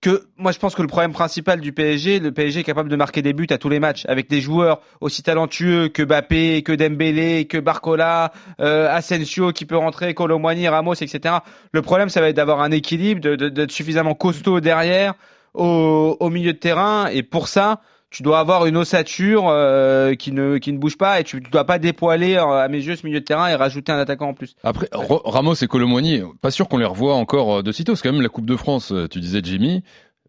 que 0.00 0.26
moi 0.36 0.52
je 0.52 0.58
pense 0.58 0.74
que 0.74 0.82
le 0.82 0.88
problème 0.88 1.12
principal 1.12 1.60
du 1.60 1.72
PSG, 1.72 2.18
le 2.20 2.30
PSG 2.30 2.60
est 2.60 2.64
capable 2.64 2.90
de 2.90 2.96
marquer 2.96 3.22
des 3.22 3.32
buts 3.32 3.46
à 3.48 3.56
tous 3.56 3.70
les 3.70 3.80
matchs 3.80 4.04
avec 4.06 4.28
des 4.28 4.42
joueurs 4.42 4.82
aussi 5.00 5.22
talentueux 5.22 5.88
que 5.88 6.02
Bappé, 6.02 6.62
que 6.62 6.72
Dembélé, 6.72 7.46
que 7.46 7.56
Barcola, 7.56 8.30
euh, 8.60 8.86
Asensio 8.94 9.52
qui 9.52 9.64
peut 9.64 9.78
rentrer, 9.78 10.12
Colomboigny, 10.12 10.68
Ramos, 10.68 10.92
etc. 10.94 11.36
Le 11.72 11.80
problème 11.80 12.10
ça 12.10 12.20
va 12.20 12.28
être 12.28 12.36
d'avoir 12.36 12.60
un 12.60 12.70
équilibre, 12.70 13.20
d'être 13.36 13.72
suffisamment 13.72 14.14
costaud 14.14 14.60
derrière 14.60 15.14
au, 15.54 16.18
au 16.20 16.28
milieu 16.28 16.52
de 16.52 16.58
terrain 16.58 17.06
et 17.06 17.22
pour 17.22 17.48
ça 17.48 17.80
tu 18.14 18.22
dois 18.22 18.38
avoir 18.38 18.66
une 18.66 18.76
ossature 18.76 19.48
euh, 19.48 20.14
qui 20.14 20.30
ne 20.30 20.58
qui 20.58 20.72
ne 20.72 20.78
bouge 20.78 20.96
pas 20.96 21.18
et 21.18 21.24
tu 21.24 21.38
ne 21.38 21.50
dois 21.50 21.64
pas 21.64 21.80
dépoiler 21.80 22.36
euh, 22.36 22.62
à 22.62 22.68
mes 22.68 22.78
yeux 22.78 22.94
ce 22.94 23.04
milieu 23.04 23.18
de 23.18 23.24
terrain 23.24 23.48
et 23.48 23.56
rajouter 23.56 23.90
un 23.90 23.98
attaquant 23.98 24.28
en 24.28 24.34
plus. 24.34 24.54
Après, 24.62 24.88
Ramos 24.92 25.54
et 25.54 25.66
Colomboigny, 25.66 26.22
pas 26.40 26.52
sûr 26.52 26.68
qu'on 26.68 26.78
les 26.78 26.84
revoit 26.84 27.16
encore 27.16 27.56
euh, 27.58 27.62
de 27.62 27.72
sitôt. 27.72 27.96
C'est 27.96 28.04
quand 28.04 28.12
même 28.12 28.22
la 28.22 28.28
Coupe 28.28 28.46
de 28.46 28.54
France, 28.54 28.92
tu 29.10 29.18
disais 29.18 29.40
Jimmy. 29.42 29.82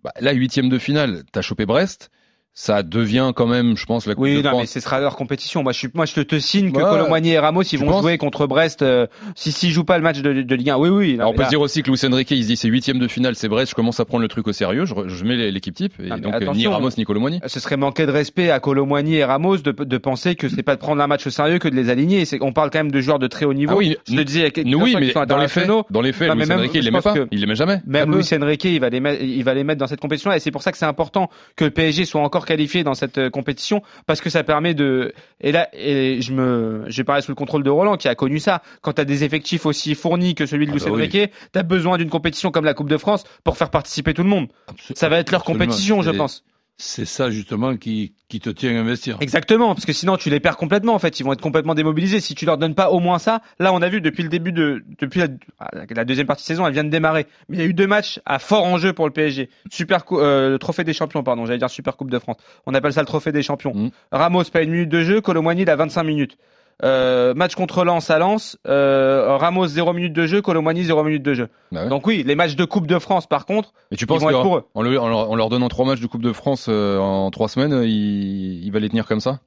Bah, 0.04 0.12
là, 0.20 0.34
huitième 0.34 0.68
de 0.68 0.80
finale, 0.80 1.24
t'as 1.32 1.42
chopé 1.42 1.68
Brest. 1.68 2.10
Ça 2.58 2.84
devient 2.84 3.34
quand 3.36 3.48
même, 3.48 3.76
je 3.76 3.86
pense, 3.86 4.06
la 4.08 4.16
Coupe 4.16 4.24
Oui, 4.24 4.38
de 4.38 4.42
non, 4.42 4.50
France. 4.52 4.62
mais 4.62 4.66
ce 4.68 4.80
sera 4.80 5.02
leur 5.02 5.18
compétition. 5.18 5.62
Moi, 5.62 5.74
je 5.74 5.78
suis, 5.80 5.90
moi, 5.94 6.06
je 6.06 6.14
te, 6.14 6.22
te 6.22 6.40
signe 6.40 6.72
que 6.72 6.78
Ouais. 6.78 6.84
Colomboigny 6.90 7.32
et 7.32 7.40
Ramos, 7.40 7.64
ils 7.64 7.78
vont 7.78 8.02
jouer 8.02 8.18
contre 8.18 8.48
Brest. 8.48 8.82
euh, 8.82 9.08
si 9.36 9.52
s'ils 9.52 9.72
jouent 9.72 9.84
pas 9.84 9.98
le 9.98 10.04
match 10.04 10.22
de, 10.22 10.42
de 10.42 10.56
Ligue 10.56 10.70
1, 10.70 10.78
oui, 10.78 10.88
oui. 10.90 11.14
non, 11.16 11.20
Alors, 11.20 11.32
on 11.32 11.34
peut 11.36 11.42
là- 11.42 11.46
se 11.48 11.50
dire 11.50 11.60
aussi 11.60 11.84
que 11.84 11.92
Luis 11.92 12.00
Enrique, 12.10 12.32
il 12.32 12.42
se 12.44 12.48
dit 12.48 12.56
c'est 12.56 12.70
huitième 12.70 12.98
de 12.98 13.08
finale, 13.10 13.36
c'est 13.36 13.50
Brest, 13.50 13.72
je 13.72 13.76
commence 13.76 14.00
à 14.00 14.06
prendre 14.06 14.22
le 14.22 14.30
truc 14.30 14.48
au 14.48 14.54
sérieux, 14.54 14.86
je, 14.86 14.94
je 15.08 15.24
mets 15.26 15.52
l'équipe 15.52 15.76
type, 15.76 15.94
et 16.02 16.08
Ah, 16.10 16.18
donc 16.18 16.34
euh, 16.34 16.52
ni. 16.54 16.66
Ramos 16.66 16.92
ni 16.98 17.04
Colomboigny. 17.04 17.42
Ce 17.46 17.60
serait 17.60 17.76
manquer 17.78 18.06
de 18.06 18.12
respect 18.12 18.50
à 18.52 18.62
Colomboigny 18.62 19.16
et 19.16 19.26
Ramos 19.26 19.58
de, 19.58 19.72
de 19.72 19.98
penser 19.98 20.36
que 20.36 20.48
c'est 20.48 20.64
pas 20.64 20.76
de 20.76 20.80
prendre 20.80 21.02
un 21.02 21.08
match 21.08 21.28
au 21.28 21.32
sérieux 21.32 21.60
que 21.60 21.68
de 21.68 21.76
les 21.76 21.90
aligner. 21.90 22.24
C'est, 22.24 22.42
on 22.42 22.54
parle 22.54 22.70
quand 22.70 22.80
même 22.80 22.92
de 22.92 23.02
joueurs 23.02 23.20
de 23.20 23.28
très 23.28 23.46
haut 23.46 23.54
niveau. 23.54 23.74
Ah 23.74 23.78
oui, 23.78 23.98
je 24.08 24.16
te 24.16 24.22
disais, 24.22 24.54
Nous, 24.64 24.80
oui, 24.82 24.96
mais 24.98 25.12
dans 25.26 25.38
les 25.38 25.48
faits, 25.50 25.68
dans 25.90 26.02
les 26.02 26.14
faits, 26.14 26.32
Luis 26.34 26.52
Enrique, 26.54 26.72
il 26.74 26.84
les 26.86 26.92
met 26.92 27.02
pas, 27.02 27.16
il 27.32 27.42
les 27.42 27.48
met 27.48 27.56
jamais. 27.56 27.82
Même 27.86 28.10
peu. 28.12 28.16
Luis 28.18 28.30
Enrique, 28.42 28.64
il 28.64 28.80
va 28.80 28.90
les 28.90 29.02
mettre, 29.02 29.22
il 29.22 29.44
va 29.44 29.54
les 29.54 29.66
mettre 29.66 29.80
dans 29.80 29.88
cette 29.88 30.00
compétition 30.00 30.32
et 30.32 30.40
c'est 30.40 30.52
pour 30.52 30.62
ça 30.64 30.72
que 30.72 30.78
c'est 30.78 30.86
important 30.86 31.30
que 31.58 31.66
le 31.66 31.72
PSG 31.72 32.06
soit 32.06 32.22
encore 32.22 32.45
qualifié 32.46 32.84
dans 32.84 32.94
cette 32.94 33.18
euh, 33.18 33.30
compétition 33.30 33.82
parce 34.06 34.22
que 34.22 34.30
ça 34.30 34.44
permet 34.44 34.74
de 34.74 35.14
et 35.42 35.52
là 35.52 35.68
et 35.74 36.22
je 36.22 36.32
me 36.34 36.84
j'ai 36.88 37.04
parlé 37.04 37.22
sous 37.22 37.32
le 37.32 37.36
contrôle 37.36 37.64
de 37.64 37.70
Roland 37.70 37.98
qui 37.98 38.08
a 38.08 38.16
connu 38.16 38.40
ça 38.40 38.62
quand 38.82 38.94
tu 38.94 39.02
as 39.02 39.06
des 39.06 39.24
effectifs 39.24 39.66
aussi 39.66 39.96
fournis 39.96 40.36
que 40.36 40.46
celui 40.46 40.66
de 40.66 40.72
Ah 40.72 40.76
Luis 40.76 40.84
bah 40.86 40.92
oui. 40.94 41.10
Tu 41.54 41.60
as 41.60 41.64
besoin 41.64 41.98
d'une 41.98 42.10
compétition 42.10 42.52
comme 42.52 42.66
la 42.66 42.74
Coupe 42.74 42.90
de 42.90 42.98
France 42.98 43.24
pour 43.44 43.58
faire 43.58 43.70
participer 43.70 44.14
tout 44.14 44.24
le 44.24 44.30
monde. 44.30 44.48
Absol- 44.68 44.96
Ça 44.96 45.10
va 45.10 45.18
être 45.20 45.32
leur 45.32 45.42
absolument. 45.42 45.66
compétition, 45.66 46.02
je 46.02 46.12
pense. 46.12 46.44
C'est 46.78 47.06
ça 47.06 47.30
justement 47.30 47.78
qui, 47.78 48.14
qui 48.28 48.42
te 48.42 48.50
tient 48.50 48.76
à 48.76 48.80
investir. 48.80 49.18
Exactement, 49.22 49.74
parce 49.74 49.86
que 49.86 49.94
sinon 49.94 50.18
tu 50.18 50.30
les 50.30 50.42
perds 50.42 50.58
complètement 50.58 50.94
en 50.94 51.00
fait, 51.00 51.22
ils 51.22 51.24
vont 51.24 51.32
être 51.32 51.42
complètement 51.42 51.74
démobilisés 51.74 52.20
si 52.20 52.36
tu 52.36 52.46
leur 52.46 52.58
donnes 52.58 52.76
pas 52.76 52.90
au 52.90 53.00
moins 53.00 53.18
ça. 53.18 53.42
Là, 53.60 53.72
on 53.72 53.82
a 53.82 53.88
vu 53.88 54.02
depuis 54.02 54.24
le 54.24 54.30
début 54.30 54.52
de 54.52 54.84
depuis 55.00 55.22
la, 55.22 55.28
ah, 55.60 55.70
la 55.90 56.04
deuxième 56.04 56.28
partie 56.28 56.44
de 56.44 56.48
saison, 56.48 56.68
elle 56.68 56.74
vient 56.74 56.84
de 56.84 56.90
démarrer. 56.90 57.28
Mais 57.48 57.58
il 57.58 57.60
y 57.62 57.64
a 57.64 57.66
eu 57.66 57.74
deux 57.74 57.88
matchs 57.88 58.20
à 58.26 58.40
fort 58.40 58.66
enjeu 58.66 58.92
pour 58.92 59.06
le 59.06 59.14
PSG. 59.14 59.50
Super 59.72 60.04
euh, 60.12 60.50
le 60.50 60.60
trophée 60.60 60.84
des 60.84 60.94
champions 60.94 61.24
pardon, 61.24 61.46
j'allais 61.46 61.60
dire 61.60 61.70
Super 61.70 61.96
Coupe 61.96 62.12
de 62.12 62.20
France. 62.20 62.38
On 62.66 62.74
appelle 62.74 62.92
ça 62.92 63.02
le 63.02 63.08
trophée 63.08 63.32
des 63.32 63.44
champions. 63.44 63.74
Mhm. 63.74 63.92
Ramos 64.12 64.44
pas 64.52 64.62
une 64.62 64.72
minute 64.72 64.90
de 64.90 65.02
jeu, 65.02 65.22
Colomboigny 65.22 65.62
il 65.62 65.70
a 65.70 65.78
25 65.78 66.04
minutes. 66.04 66.38
Euh, 66.84 67.34
match 67.34 67.56
contre 67.56 67.86
Lens 67.86 68.10
à 68.10 68.20
Lens, 68.20 68.58
euh, 68.68 69.38
Ramos 69.38 69.68
0 69.68 69.94
minutes 69.94 70.12
de 70.14 70.28
jeu, 70.28 70.42
Colomboigny 70.42 70.84
0 70.84 71.04
minutes 71.04 71.24
de 71.24 71.34
jeu. 71.34 71.50
Bah 71.72 71.84
ouais. 71.84 71.90
Donc 71.90 72.06
oui, 72.06 72.24
les 72.26 72.36
matchs 72.36 72.56
de 72.56 72.66
Coupe 72.66 72.86
de 72.86 73.00
France 73.00 73.28
par 73.28 73.46
contre, 73.46 73.72
Et 73.92 73.96
tu 73.96 74.04
ils 74.04 74.08
vont 74.08 74.30
être 74.30 74.42
pour 74.42 74.58
eux. 74.58 74.66
le- 74.84 75.00
en 75.00 75.36
leur, 75.36 75.50
donnant 75.50 75.70
trois 75.70 75.86
matchs 75.86 76.02
de 76.02 76.08
Coupe 76.08 76.22
de 76.22 76.34
France 76.34 76.68
euh, 76.68 76.98
en 77.00 77.32
trois 77.32 77.48
semaines, 77.48 77.84
il, 77.84 78.64
il 78.66 78.72
va 78.72 78.80
les 78.80 78.90
tenir 78.90 79.06
comme 79.08 79.22
ça? 79.22 79.40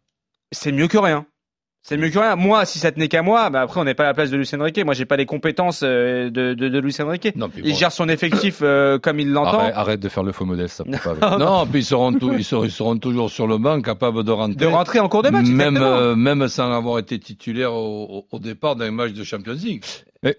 C'est 0.52 0.73
mieux 0.73 0.88
que 0.88 0.97
rien. 0.97 1.26
C'est 1.88 1.97
mieux 1.97 2.11
que 2.11 2.18
rien. 2.18 2.37
Moi, 2.37 2.66
si 2.66 2.78
ça 2.78 2.92
tenait 2.92 3.09
qu'à 3.09 3.23
moi, 3.23 3.49
bah 3.49 3.62
après 3.62 3.80
on 3.80 3.85
n'est 3.85 3.95
pas 3.95 4.02
à 4.04 4.09
la 4.09 4.14
place 4.14 4.30
de 4.30 4.37
Luis 4.37 4.50
Enrique. 4.52 4.78
Moi, 4.85 4.92
j'ai 4.92 5.07
pas 5.07 5.16
les 5.16 5.25
compétences 5.25 5.80
euh, 5.83 6.28
de, 6.28 6.52
de, 6.52 6.68
de 6.68 6.78
Luis 6.80 6.95
Enrique. 7.00 7.35
Non, 7.35 7.49
puis 7.49 7.62
Il 7.64 7.75
gère 7.75 7.92
son 7.92 8.11
effectif 8.11 8.59
euh, 8.61 8.99
comme 8.99 9.21
il 9.21 9.33
l'entend. 9.33 9.61
arrête, 9.61 9.73
arrête 9.75 10.00
de 10.00 10.09
faire 10.11 10.23
le 10.23 10.33
faux 10.33 10.45
modeste, 10.45 10.76
ça 10.76 10.85
peut 10.85 11.18
pas. 11.18 11.38
Non, 11.38 11.66
puis 11.66 11.80
ils 11.80 11.85
seront, 11.85 12.12
tou- 12.12 12.35
ils, 12.37 12.45
seront, 12.45 12.64
ils 12.64 12.71
seront 12.71 12.99
toujours 12.99 13.30
sur 13.30 13.47
le 13.47 13.57
banc, 13.57 13.80
capables 13.80 14.23
de 14.23 14.30
rentrer. 14.30 14.57
De 14.57 14.66
rentrer 14.66 15.00
en 15.00 15.09
cours 15.09 15.23
de 15.23 15.30
match. 15.30 15.47
même, 15.47 15.78
euh, 15.78 16.14
même 16.14 16.47
sans 16.49 16.71
avoir 16.71 16.99
été 16.99 17.18
titulaire 17.18 17.73
au, 17.73 18.26
au- 18.30 18.37
au 18.37 18.38
départ 18.38 18.76
d'un 18.76 18.90
match 18.90 19.12
de 19.14 19.25
Champions 19.25 19.54
League. 19.54 19.83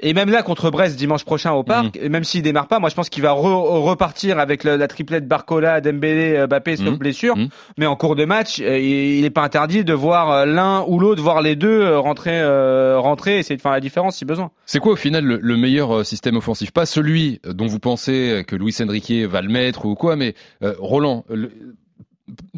Et 0.02 0.14
même 0.14 0.30
là 0.30 0.44
contre 0.44 0.70
Brest 0.72 0.98
dimanche 0.98 1.24
prochain 1.24 1.54
au 1.54 1.64
parc, 1.64 1.98
Mhm. 2.02 2.10
même 2.10 2.24
s'il 2.26 2.42
démarre 2.42 2.68
pas, 2.68 2.80
moi 2.80 2.90
je 2.90 2.96
pense 2.96 3.08
qu'il 3.10 3.24
va 3.24 3.32
re- 3.32 3.82
repartir 3.82 4.38
avec 4.38 4.66
la 4.66 4.88
triplette 4.90 5.26
Barcola, 5.26 5.80
Dembélé, 5.80 6.36
euh, 6.36 6.48
Mbappé 6.48 6.76
sauf 6.76 6.88
Mhm. 6.90 6.96
blessure. 6.98 7.38
Mhm. 7.38 7.48
Mais 7.78 7.86
en 7.86 7.96
cours 7.96 8.18
de 8.18 8.26
match, 8.26 8.60
euh, 8.60 8.78
il 8.78 9.22
n'est 9.22 9.30
pas 9.30 9.44
interdit 9.44 9.86
de 9.86 9.94
voir 9.94 10.32
euh, 10.32 10.46
l'un 10.46 10.84
ou 10.86 11.00
l'autre, 11.00 11.22
voir 11.24 11.42
les 11.42 11.56
deux 11.56 11.82
euh, 11.82 11.98
rentrer, 11.98 12.38
euh, 12.42 13.00
rentrer, 13.00 13.40
essayer 13.40 13.56
de 13.56 13.62
faire 13.62 13.72
la 13.72 13.80
différence 13.80 14.18
si 14.18 14.26
besoin. 14.26 14.52
C'est 14.66 14.80
quoi 14.80 14.92
au 14.92 14.98
final 14.98 15.24
le, 15.24 15.40
le 15.42 15.56
meilleur 15.56 16.00
euh, 16.00 16.04
système 16.04 16.36
offensif? 16.36 16.72
Pas 16.72 16.86
celui 16.86 17.40
dont 17.46 17.68
vous 17.68 17.80
pensez 17.80 18.44
que 18.46 18.58
Luis 18.58 18.76
Enrique 18.82 19.14
va 19.30 19.42
le 19.42 19.48
mettre 19.50 19.86
ou 19.86 19.96
quoi, 19.96 20.18
mais 20.18 20.34
euh, 20.62 20.74
Roland, 20.80 21.24
le- 21.30 21.52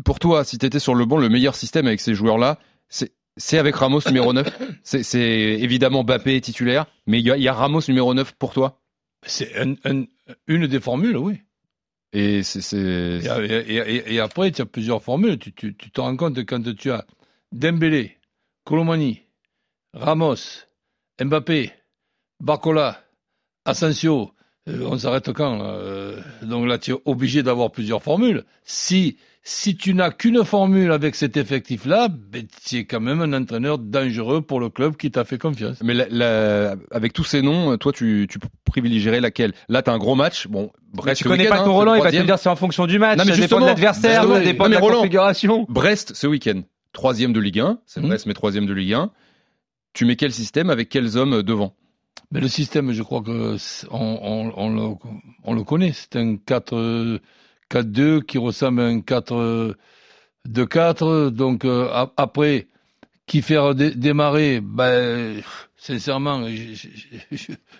pour 0.03 0.17
toi, 0.17 0.43
si 0.43 0.57
tu 0.57 0.65
étais 0.65 0.79
sur 0.79 0.95
le 0.95 1.05
banc, 1.05 1.17
le 1.17 1.29
meilleur 1.29 1.53
système 1.55 1.85
avec 1.85 1.99
ces 2.01 2.13
joueurs-là, 2.15 2.57
c'est 2.89 3.11
c'est 3.37 3.57
avec 3.57 3.75
Ramos 3.75 4.01
numéro 4.07 4.33
9. 4.33 4.47
C'est 4.83 5.01
évidemment 5.15 6.03
Bappé 6.03 6.39
titulaire, 6.41 6.85
mais 7.07 7.19
il 7.19 7.25
y, 7.25 7.31
a- 7.31 7.37
il 7.37 7.43
y 7.43 7.47
a 7.47 7.53
Ramos 7.53 7.81
numéro 7.87 8.13
9 8.13 8.33
pour 8.33 8.53
toi. 8.53 8.79
C'est 9.25 9.55
un- 9.59 9.75
un- 9.85 10.05
une 10.47 10.67
des 10.67 10.79
formules, 10.79 11.17
oui. 11.17 11.41
Et 12.13 12.43
c'est 12.43 12.75
Et, 12.75 13.25
et- 13.75 14.13
et- 14.15 14.19
après, 14.19 14.51
tu 14.51 14.61
as 14.61 14.65
plusieurs 14.65 15.01
formules. 15.01 15.37
Tu, 15.39 15.53
tu- 15.53 15.75
tu 15.75 15.91
te 15.91 16.01
rends 16.01 16.17
compte 16.17 16.37
quand 16.45 16.61
tu 16.75 16.91
as 16.91 17.05
Dembélé, 17.53 18.17
Colomani, 18.65 19.21
Ramos, 19.93 20.35
Mbappé, 21.23 21.71
Barcola, 22.41 23.01
Asensio, 23.65 24.31
euh, 24.67 24.87
on 24.89 24.97
s'arrête 24.97 25.31
quand 25.33 25.61
Euh, 25.63 26.19
Donc 26.41 26.65
là, 26.67 26.77
tu 26.77 26.91
es 26.91 26.95
obligé 27.05 27.43
d'avoir 27.43 27.71
plusieurs 27.71 28.01
formules. 28.03 28.43
Si, 28.63 29.17
si 29.43 29.75
tu 29.75 29.93
n'as 29.95 30.11
qu'une 30.11 30.43
formule 30.45 30.91
avec 30.91 31.15
cet 31.15 31.35
effectif-là, 31.35 32.09
ben, 32.09 32.45
tu 32.65 32.77
es 32.77 32.85
quand 32.85 32.99
même 32.99 33.21
un 33.21 33.33
entraîneur 33.33 33.79
dangereux 33.79 34.41
pour 34.41 34.59
le 34.59 34.69
club 34.69 34.95
qui 34.97 35.09
t'a 35.09 35.23
fait 35.23 35.39
confiance. 35.39 35.81
Mais 35.83 35.95
la- 35.95 36.07
la- 36.09 36.75
avec 36.91 37.11
tous 37.13 37.23
ces 37.23 37.41
noms, 37.41 37.75
toi, 37.77 37.91
tu, 37.91 38.27
tu 38.29 38.37
privilégierais 38.65 39.19
laquelle? 39.19 39.53
Là, 39.67 39.81
t'as 39.81 39.93
un 39.93 39.97
gros 39.97 40.13
match. 40.15 40.47
Bon, 40.47 40.69
Brest 40.93 41.17
tu 41.17 41.23
ce 41.23 41.29
connais 41.29 41.43
week-end, 41.45 41.55
pas 41.55 41.61
hein, 41.61 41.65
ton 41.65 41.73
Roland, 41.73 41.93
il 41.95 41.97
va 41.97 42.01
te 42.01 42.07
troisième. 42.09 42.25
dire 42.27 42.37
c'est 42.37 42.49
en 42.49 42.55
fonction 42.55 42.85
du 42.85 42.99
match, 42.99 43.17
Non, 43.17 43.25
mais 43.25 43.31
ça 43.33 43.41
dépend 43.41 43.59
de 43.61 43.65
l'adversaire, 43.65 44.23
ça 44.27 44.39
dépend 44.41 44.65
non, 44.65 44.69
de 44.69 44.75
mais 44.75 44.75
la 44.75 44.81
Roland, 44.81 44.97
configuration. 44.97 45.65
Brest 45.69 46.13
ce 46.15 46.27
week-end, 46.27 46.61
troisième 46.93 47.33
de 47.33 47.39
Ligue 47.39 47.59
1. 47.61 47.79
C'est 47.87 47.99
Mhm. 48.01 48.09
Brest, 48.09 48.25
mais 48.27 48.33
troisième 48.35 48.67
de 48.67 48.73
Ligue 48.73 48.93
1. 48.93 49.11
Tu 49.93 50.05
mets 50.05 50.15
quel 50.15 50.31
système 50.31 50.69
avec 50.69 50.87
quels 50.89 51.17
hommes 51.17 51.41
devant? 51.41 51.73
Mais 52.31 52.39
le 52.41 52.47
système, 52.47 52.91
je 52.93 53.01
crois 53.01 53.21
que 53.21 53.57
on, 53.89 54.19
on, 54.21 54.53
on 54.55 54.69
le, 54.69 54.95
on 55.43 55.53
le 55.53 55.63
connaît. 55.63 55.91
C'est 55.93 56.15
un 56.17 56.37
4, 56.37 56.75
euh, 56.77 57.19
4-2 57.71 58.21
qui 58.23 58.37
ressemble 58.37 58.81
à 58.81 58.85
un 58.85 59.01
4 59.01 59.75
2-4. 60.47 61.29
Donc 61.29 61.65
euh, 61.65 61.89
ap- 61.91 62.13
après, 62.17 62.67
qui 63.27 63.41
faire 63.41 63.75
dé- 63.75 63.91
démarrer 63.95 64.59
Ben, 64.61 65.41
sincèrement, 65.77 66.43
je, 66.47 66.87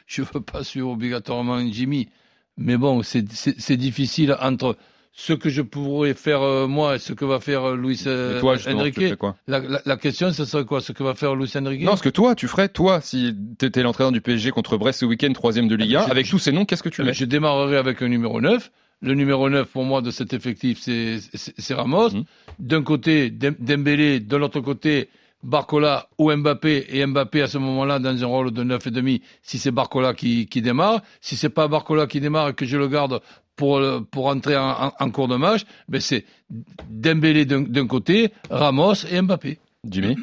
je 0.07 0.21
veux 0.21 0.41
pas 0.41 0.63
suivre 0.63 0.89
obligatoirement 0.89 1.59
Jimmy. 1.71 2.09
Mais 2.57 2.77
bon, 2.77 3.01
c'est 3.03 3.77
difficile 3.77 4.35
entre 4.39 4.77
ce 5.13 5.33
que 5.33 5.49
je 5.49 5.61
pourrais 5.61 6.13
faire 6.13 6.41
euh, 6.41 6.67
moi 6.67 6.95
et 6.95 6.99
ce 6.99 7.11
que 7.13 7.25
va 7.25 7.39
faire 7.39 7.63
euh, 7.71 7.75
Luis 7.75 8.01
euh, 8.07 8.39
toi, 8.39 8.55
Enrique. 8.67 8.95
tu 8.95 9.17
quoi? 9.17 9.35
La, 9.47 9.59
la, 9.59 9.81
la 9.85 9.97
question, 9.97 10.31
ce 10.31 10.45
serait 10.45 10.63
quoi? 10.65 10.79
Ce 10.79 10.91
que 10.93 11.03
va 11.03 11.15
faire 11.15 11.35
Luis 11.35 11.51
Enrique? 11.55 11.81
Non, 11.81 11.95
ce 11.97 12.03
que 12.03 12.09
toi, 12.09 12.35
tu 12.35 12.47
ferais, 12.47 12.69
toi, 12.69 13.01
si 13.01 13.35
t'étais 13.57 13.83
l'entraîneur 13.83 14.11
du 14.11 14.21
PSG 14.21 14.51
contre 14.51 14.77
Brest 14.77 14.99
ce 14.99 15.05
week-end, 15.05 15.33
troisième 15.33 15.67
de 15.67 15.75
Ligue 15.75 15.95
1, 15.95 16.05
Je- 16.05 16.11
avec 16.11 16.29
tous 16.29 16.39
ces 16.39 16.51
noms, 16.51 16.63
qu'est-ce 16.65 16.83
que 16.83 16.89
tu 16.89 17.01
ben, 17.01 17.07
mets? 17.07 17.13
Je 17.13 17.25
démarrerai 17.25 17.77
avec 17.77 18.01
un 18.01 18.07
numéro 18.07 18.39
9. 18.39 18.71
Le 19.01 19.13
numéro 19.15 19.49
9 19.49 19.67
pour 19.67 19.83
moi 19.83 20.01
de 20.01 20.11
cet 20.11 20.33
effectif, 20.33 20.79
c'est 20.79 21.73
Ramos. 21.73 22.11
Mhm. 22.11 22.23
D'un 22.59 22.83
côté, 22.83 23.31
Dem- 23.31 23.55
Dembélé, 23.59 24.19
de 24.19 24.35
l'autre 24.37 24.59
côté, 24.59 25.09
Barcola 25.43 26.07
ou 26.19 26.31
Mbappé. 26.31 26.85
Et 26.89 27.03
Mbappé 27.05 27.41
à 27.41 27.47
ce 27.47 27.57
moment-là 27.57 27.97
dans 27.97 28.23
un 28.23 28.27
rôle 28.27 28.51
de 28.51 28.63
9 28.63 28.85
et 28.87 28.91
demi 28.91 29.21
si 29.41 29.57
c'est 29.57 29.71
Barcola 29.71 30.13
qui, 30.13 30.45
qui 30.45 30.61
démarre. 30.61 31.01
Si 31.19 31.35
c'est 31.35 31.49
pas 31.49 31.67
Barcola 31.67 32.05
qui 32.05 32.19
démarre 32.21 32.49
et 32.49 32.53
que 32.53 32.65
je 32.65 32.77
le 32.77 32.87
garde 32.87 33.21
pour, 33.55 33.79
le- 33.79 34.01
pour 34.01 34.27
entrer 34.27 34.55
en, 34.55 34.69
en- 34.69 34.93
en 34.99 35.09
cours 35.09 35.27
de 35.27 35.35
match, 35.35 35.61
ben 35.89 35.99
c'est 35.99 36.25
Dembélé 36.89 37.45
d'un 37.45 37.61
d'un 37.61 37.87
côté, 37.87 38.31
Ramos 38.51 38.93
et 39.09 39.19
Mbappé. 39.21 39.57
Jimmy? 39.89 40.15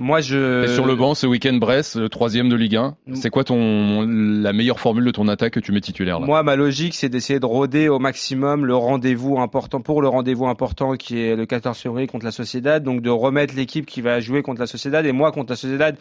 Moi, 0.00 0.22
je. 0.22 0.64
Et 0.64 0.68
sur 0.68 0.86
le 0.86 0.96
banc 0.96 1.14
ce 1.14 1.26
week-end, 1.26 1.52
Brest, 1.52 1.96
le 1.96 2.08
troisième 2.08 2.48
de 2.48 2.56
Ligue 2.56 2.76
1. 2.76 2.96
C'est 3.12 3.28
quoi 3.28 3.44
ton 3.44 4.06
la 4.08 4.54
meilleure 4.54 4.80
formule 4.80 5.04
de 5.04 5.10
ton 5.10 5.28
attaque 5.28 5.52
que 5.52 5.60
tu 5.60 5.72
mets 5.72 5.82
titulaire 5.82 6.18
là? 6.18 6.24
Moi, 6.24 6.42
ma 6.42 6.56
logique, 6.56 6.94
c'est 6.94 7.10
d'essayer 7.10 7.38
de 7.38 7.44
rôder 7.44 7.88
au 7.88 7.98
maximum 7.98 8.64
le 8.64 8.74
rendez-vous 8.74 9.38
important 9.38 9.82
pour 9.82 10.00
le 10.00 10.08
rendez-vous 10.08 10.46
important 10.46 10.94
qui 10.94 11.20
est 11.20 11.36
le 11.36 11.44
14 11.44 11.76
février 11.78 12.06
contre 12.06 12.24
la 12.24 12.30
Sociedad. 12.30 12.82
Donc, 12.82 13.02
de 13.02 13.10
remettre 13.10 13.54
l'équipe 13.54 13.84
qui 13.84 14.00
va 14.00 14.20
jouer 14.20 14.40
contre 14.40 14.60
la 14.60 14.66
Sociedad. 14.66 15.04
Et 15.04 15.12
moi, 15.12 15.32
contre 15.32 15.52
la 15.52 15.56
Sociedad, 15.56 15.94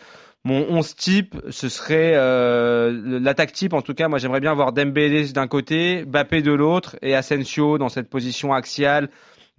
mon 0.46 0.66
11 0.70 0.96
type, 0.96 1.36
ce 1.50 1.68
serait 1.68 2.14
euh, 2.16 3.20
l'attaque 3.20 3.52
type. 3.52 3.74
En 3.74 3.82
tout 3.82 3.96
cas, 3.96 4.08
moi, 4.08 4.18
j'aimerais 4.18 4.40
bien 4.40 4.52
avoir 4.52 4.72
Dembélé 4.72 5.28
d'un 5.34 5.48
côté, 5.48 6.06
Bappé 6.06 6.42
de 6.42 6.54
l'autre 6.54 6.96
et 7.02 7.16
Asensio 7.16 7.78
dans 7.78 7.90
cette 7.90 8.10
position 8.10 8.54
axiale 8.54 9.10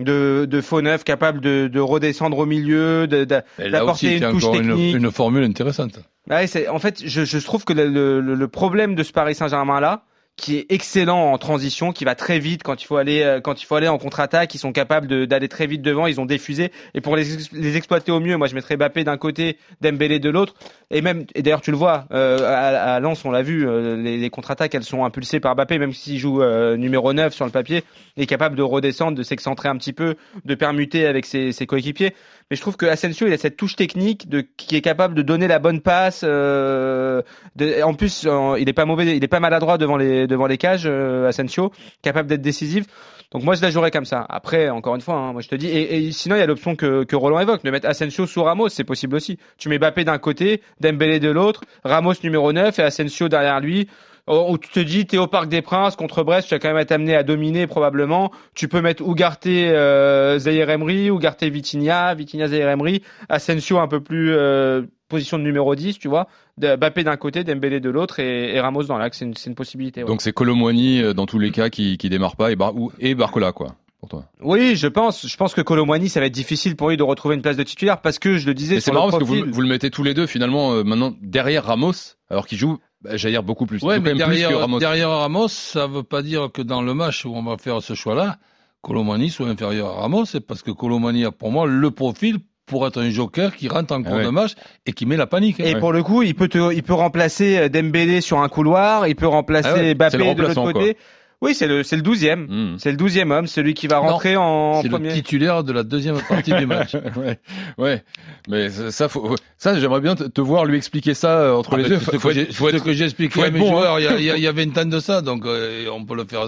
de, 0.04 0.46
de 0.48 0.60
faux 0.60 0.82
neuf 0.82 1.04
capable 1.04 1.40
de, 1.40 1.68
de 1.68 1.80
redescendre 1.80 2.38
au 2.38 2.46
milieu, 2.46 3.06
d'apporter 3.06 4.16
une 4.16 4.30
touche 4.30 4.44
encore 4.44 4.60
une, 4.60 4.68
technique. 4.68 4.96
une 4.96 5.10
formule 5.10 5.44
intéressante. 5.44 6.00
Ouais, 6.28 6.46
c'est, 6.46 6.68
en 6.68 6.78
fait, 6.78 7.02
je, 7.04 7.24
je 7.24 7.38
trouve 7.38 7.64
que 7.64 7.72
le, 7.72 8.20
le, 8.20 8.34
le 8.34 8.48
problème 8.48 8.94
de 8.94 9.02
ce 9.02 9.12
Paris 9.12 9.34
Saint-Germain 9.34 9.80
là, 9.80 10.04
qui 10.40 10.56
est 10.56 10.66
excellent 10.70 11.32
en 11.32 11.38
transition, 11.38 11.92
qui 11.92 12.04
va 12.06 12.14
très 12.14 12.38
vite 12.38 12.62
quand 12.62 12.82
il 12.82 12.86
faut 12.86 12.96
aller 12.96 13.22
euh, 13.22 13.40
quand 13.40 13.60
il 13.62 13.66
faut 13.66 13.74
aller 13.76 13.88
en 13.88 13.98
contre-attaque, 13.98 14.54
ils 14.54 14.58
sont 14.58 14.72
capables 14.72 15.26
d'aller 15.26 15.48
très 15.48 15.66
vite 15.66 15.82
devant, 15.82 16.06
ils 16.06 16.18
ont 16.20 16.24
diffusé 16.24 16.72
et 16.94 17.00
pour 17.02 17.14
les, 17.14 17.24
les 17.52 17.76
exploiter 17.76 18.10
au 18.10 18.20
mieux, 18.20 18.36
moi 18.38 18.46
je 18.46 18.54
mettrais 18.54 18.76
Mbappé 18.76 19.04
d'un 19.04 19.18
côté, 19.18 19.58
Dembélé 19.82 20.18
de 20.18 20.30
l'autre 20.30 20.54
et 20.90 21.02
même 21.02 21.26
et 21.34 21.42
d'ailleurs 21.42 21.60
tu 21.60 21.70
le 21.70 21.76
vois 21.76 22.06
euh, 22.12 22.38
à, 22.48 22.94
à 22.94 23.00
Lens 23.00 23.22
on 23.26 23.30
l'a 23.30 23.42
vu, 23.42 23.68
euh, 23.68 23.96
les, 23.96 24.16
les 24.16 24.30
contre-attaques 24.30 24.74
elles 24.74 24.82
sont 24.82 25.04
impulsées 25.04 25.40
par 25.40 25.54
Mbappé 25.54 25.78
même 25.78 25.92
s'il 25.92 26.18
joue 26.18 26.42
euh, 26.42 26.76
numéro 26.78 27.12
9 27.12 27.34
sur 27.34 27.44
le 27.44 27.50
papier, 27.50 27.84
il 28.16 28.22
est 28.22 28.26
capable 28.26 28.56
de 28.56 28.62
redescendre, 28.62 29.18
de 29.18 29.22
s'excentrer 29.22 29.68
un 29.68 29.76
petit 29.76 29.92
peu, 29.92 30.14
de 30.46 30.54
permuter 30.54 31.06
avec 31.06 31.26
ses, 31.26 31.52
ses 31.52 31.66
coéquipiers. 31.66 32.14
Mais 32.50 32.56
je 32.56 32.62
trouve 32.62 32.76
que 32.76 32.86
Asensio 32.86 33.26
il 33.28 33.32
a 33.32 33.38
cette 33.38 33.56
touche 33.56 33.76
technique 33.76 34.28
de 34.28 34.44
qui 34.56 34.74
est 34.74 34.80
capable 34.80 35.14
de 35.14 35.22
donner 35.22 35.46
la 35.48 35.58
bonne 35.60 35.80
passe. 35.80 36.22
euh, 36.24 37.22
de- 37.56 37.82
en 37.82 37.94
plus, 37.94 38.26
il 38.58 38.68
est 38.68 38.72
pas 38.72 38.84
mauvais, 38.86 39.16
il 39.16 39.22
est 39.22 39.28
pas 39.28 39.38
maladroit 39.40 39.78
devant 39.78 39.96
les 39.96 40.26
devant 40.30 40.46
les 40.46 40.56
cages, 40.56 40.84
euh, 40.86 41.28
Asensio, 41.28 41.72
capable 42.02 42.28
d'être 42.28 42.40
décisif. 42.40 42.86
Donc 43.32 43.44
moi 43.44 43.54
je 43.54 43.62
la 43.62 43.70
jouerais 43.70 43.90
comme 43.90 44.04
ça. 44.04 44.26
Après, 44.28 44.70
encore 44.70 44.94
une 44.96 45.00
fois, 45.00 45.14
hein, 45.14 45.32
moi 45.32 45.40
je 45.42 45.48
te 45.48 45.54
dis. 45.54 45.68
Et, 45.68 46.10
sinon 46.12 46.36
il 46.36 46.38
y 46.38 46.42
a 46.42 46.46
l'option 46.46 46.74
que, 46.74 47.04
que 47.04 47.14
Roland 47.14 47.38
évoque, 47.38 47.62
de 47.62 47.70
mettre 47.70 47.88
Asensio 47.88 48.26
sous 48.26 48.42
Ramos, 48.42 48.70
c'est 48.70 48.84
possible 48.84 49.14
aussi. 49.14 49.38
Tu 49.58 49.68
mets 49.68 49.78
Bappé 49.78 50.04
d'un 50.04 50.18
côté, 50.18 50.62
Dembélé 50.80 51.20
de 51.20 51.30
l'autre, 51.30 51.62
Ramos 51.84 52.14
numéro 52.24 52.52
9 52.52 52.78
et 52.78 52.82
Asensio 52.82 53.28
derrière 53.28 53.60
lui. 53.60 53.88
Où 54.30 54.58
tu 54.58 54.70
te 54.70 54.80
dis, 54.80 55.06
t'es 55.06 55.18
au 55.18 55.26
Parc 55.26 55.48
des 55.48 55.60
Princes 55.60 55.96
contre 55.96 56.22
Brest, 56.22 56.48
tu 56.48 56.54
vas 56.54 56.60
quand 56.60 56.68
même 56.68 56.78
être 56.78 56.92
amené 56.92 57.16
à 57.16 57.22
dominer 57.24 57.66
probablement. 57.66 58.30
Tu 58.54 58.68
peux 58.68 58.80
mettre 58.80 59.02
Ugarte, 59.02 59.46
euh, 59.46 60.38
Zaire 60.38 60.70
Emery, 60.70 61.08
Ugarte 61.08 61.42
Vitinha, 61.42 62.14
Vitinha 62.14 62.46
Zaire 62.46 62.68
Emery, 62.68 63.02
Asensio 63.28 63.78
un 63.78 63.88
peu 63.88 64.00
plus 64.00 64.32
euh, 64.32 64.82
position 65.08 65.38
de 65.38 65.42
numéro 65.42 65.74
10, 65.74 65.98
tu 65.98 66.08
vois. 66.08 66.28
Bappé 66.56 67.04
d'un 67.04 67.16
côté, 67.16 67.42
Dembélé 67.42 67.80
de 67.80 67.90
l'autre 67.90 68.20
et, 68.20 68.54
et 68.54 68.60
Ramos 68.60 68.84
dans 68.84 68.98
l'axe, 68.98 69.18
c'est 69.18 69.46
une, 69.46 69.54
possibilité. 69.54 70.02
ouais. 70.02 70.08
Donc 70.08 70.22
c'est 70.22 70.32
Colomwani 70.32 71.02
euh, 71.02 71.12
dans 71.12 71.26
tous 71.26 71.38
les 71.38 71.50
cas 71.50 71.68
qui, 71.68 71.98
qui 71.98 72.08
démarre 72.08 72.36
pas 72.36 72.52
et, 72.52 72.56
Bar 72.56 72.76
ou, 72.76 72.92
et 72.98 73.14
Barcola 73.14 73.52
quoi 73.52 73.74
pour 73.98 74.08
toi. 74.08 74.24
Oui, 74.40 74.76
je 74.76 74.88
pense. 74.88 75.26
Je 75.26 75.36
pense 75.36 75.52
que 75.52 75.60
Colomwani, 75.60 76.08
ça 76.08 76.20
va 76.20 76.26
être 76.26 76.32
difficile 76.32 76.74
pour 76.74 76.88
lui 76.88 76.96
de 76.96 77.02
retrouver 77.02 77.34
une 77.34 77.42
place 77.42 77.58
de 77.58 77.62
titulaire 77.62 78.00
parce 78.00 78.18
que 78.18 78.38
je 78.38 78.46
le 78.46 78.54
disais. 78.54 78.80
C'est 78.80 78.90
le 78.90 78.94
marrant 78.94 79.10
parce 79.10 79.22
que 79.22 79.28
vous, 79.28 79.44
vous 79.46 79.60
le 79.60 79.68
mettez 79.68 79.90
tous 79.90 80.02
les 80.02 80.14
deux 80.14 80.26
finalement 80.26 80.72
euh, 80.72 80.82
maintenant 80.82 81.12
derrière 81.20 81.64
Ramos 81.64 82.16
alors 82.30 82.46
qu'il 82.46 82.58
joue, 82.58 82.78
bah, 83.02 83.16
j'allais 83.16 83.32
dire 83.34 83.42
beaucoup 83.42 83.66
plus. 83.66 83.82
Ouais, 83.82 83.98
mais 84.00 84.10
plus 84.10 84.18
derrière, 84.18 84.58
Ramos. 84.58 84.78
derrière 84.78 85.10
Ramos, 85.10 85.48
ça 85.48 85.86
veut 85.86 86.02
pas 86.02 86.22
dire 86.22 86.50
que 86.52 86.62
dans 86.62 86.82
le 86.82 86.94
match 86.94 87.24
où 87.24 87.34
on 87.34 87.42
va 87.42 87.56
faire 87.56 87.82
ce 87.82 87.94
choix-là, 87.94 88.38
Colomani 88.82 89.30
soit 89.30 89.48
inférieur 89.48 89.88
à 89.88 90.00
Ramos, 90.02 90.24
c'est 90.26 90.40
parce 90.40 90.62
que 90.62 90.70
Colomani 90.70 91.24
a 91.24 91.30
pour 91.32 91.50
moi 91.50 91.66
le 91.66 91.90
profil 91.90 92.38
pour 92.66 92.86
être 92.86 93.00
un 93.00 93.10
joker 93.10 93.56
qui 93.56 93.68
rentre 93.68 93.92
en 93.94 94.02
cours 94.02 94.14
ouais. 94.14 94.24
de 94.24 94.28
match 94.30 94.52
et 94.86 94.92
qui 94.92 95.04
met 95.04 95.16
la 95.16 95.26
panique. 95.26 95.58
hein. 95.60 95.64
Et 95.66 95.76
pour 95.76 95.92
le 95.92 96.02
coup, 96.02 96.22
il 96.22 96.34
peut 96.34 96.46
te, 96.48 96.72
il 96.72 96.82
peut 96.82 96.94
remplacer 96.94 97.68
Dembélé 97.68 98.20
sur 98.20 98.38
un 98.40 98.48
couloir, 98.48 99.08
il 99.08 99.16
peut 99.16 99.26
remplacer 99.26 99.68
Ah 99.68 99.74
ouais, 99.74 99.94
de 100.34 100.42
l'autre 100.42 100.72
côté. 100.72 100.96
Oui, 101.42 101.54
c'est 101.54 101.66
le, 101.66 101.82
c'est 101.82 101.96
le 101.96 102.02
douzième. 102.02 102.46
Hmm. 102.50 102.76
C'est 102.78 102.90
le 102.90 102.98
douzième 102.98 103.30
homme, 103.30 103.46
celui 103.46 103.72
qui 103.72 103.86
va 103.86 103.96
rentrer 103.98 104.36
en 104.36 104.82
C'est 104.82 104.88
le 104.88 105.08
titulaire 105.08 105.64
de 105.64 105.72
la 105.72 105.82
deuxième 105.84 106.20
partie 106.20 106.52
du 106.52 106.66
match. 106.66 106.94
ouais, 107.16 107.38
ouais. 107.78 108.04
Mais 108.48 108.68
ça, 108.68 109.08
faut, 109.08 109.34
ça, 109.56 109.78
j'aimerais 109.80 110.00
bien 110.02 110.14
te, 110.16 110.24
te 110.24 110.40
voir 110.42 110.66
lui 110.66 110.76
expliquer 110.76 111.14
ça 111.14 111.38
euh, 111.40 111.54
entre 111.54 111.74
Ah, 111.74 111.76
les 111.78 111.84
ce 111.84 112.18
Faut 112.18 112.30
être- 112.30 112.52
faut 112.52 112.68
être- 112.68 112.84
que 112.84 112.92
j'ai 112.92 113.04
expliqué 113.04 113.40
faut 113.40 113.46
à 113.46 113.50
mes 113.50 113.58
bon, 113.58 113.68
hein. 113.68 113.70
joueurs 113.70 114.00
il 114.00 114.02
y 114.02 114.06
a- 114.08 114.18
il 114.18 114.24
y, 114.24 114.30
a, 114.30 114.36
il 114.36 114.42
y 114.42 114.46
a 114.46 114.52
20 114.66 114.76
ans 114.76 114.84
de 114.84 115.00
ça, 115.00 115.22
donc 115.22 115.46
euh, 115.46 115.86
on 115.90 116.04
peut 116.04 116.14
le 116.14 116.26
faire 116.26 116.46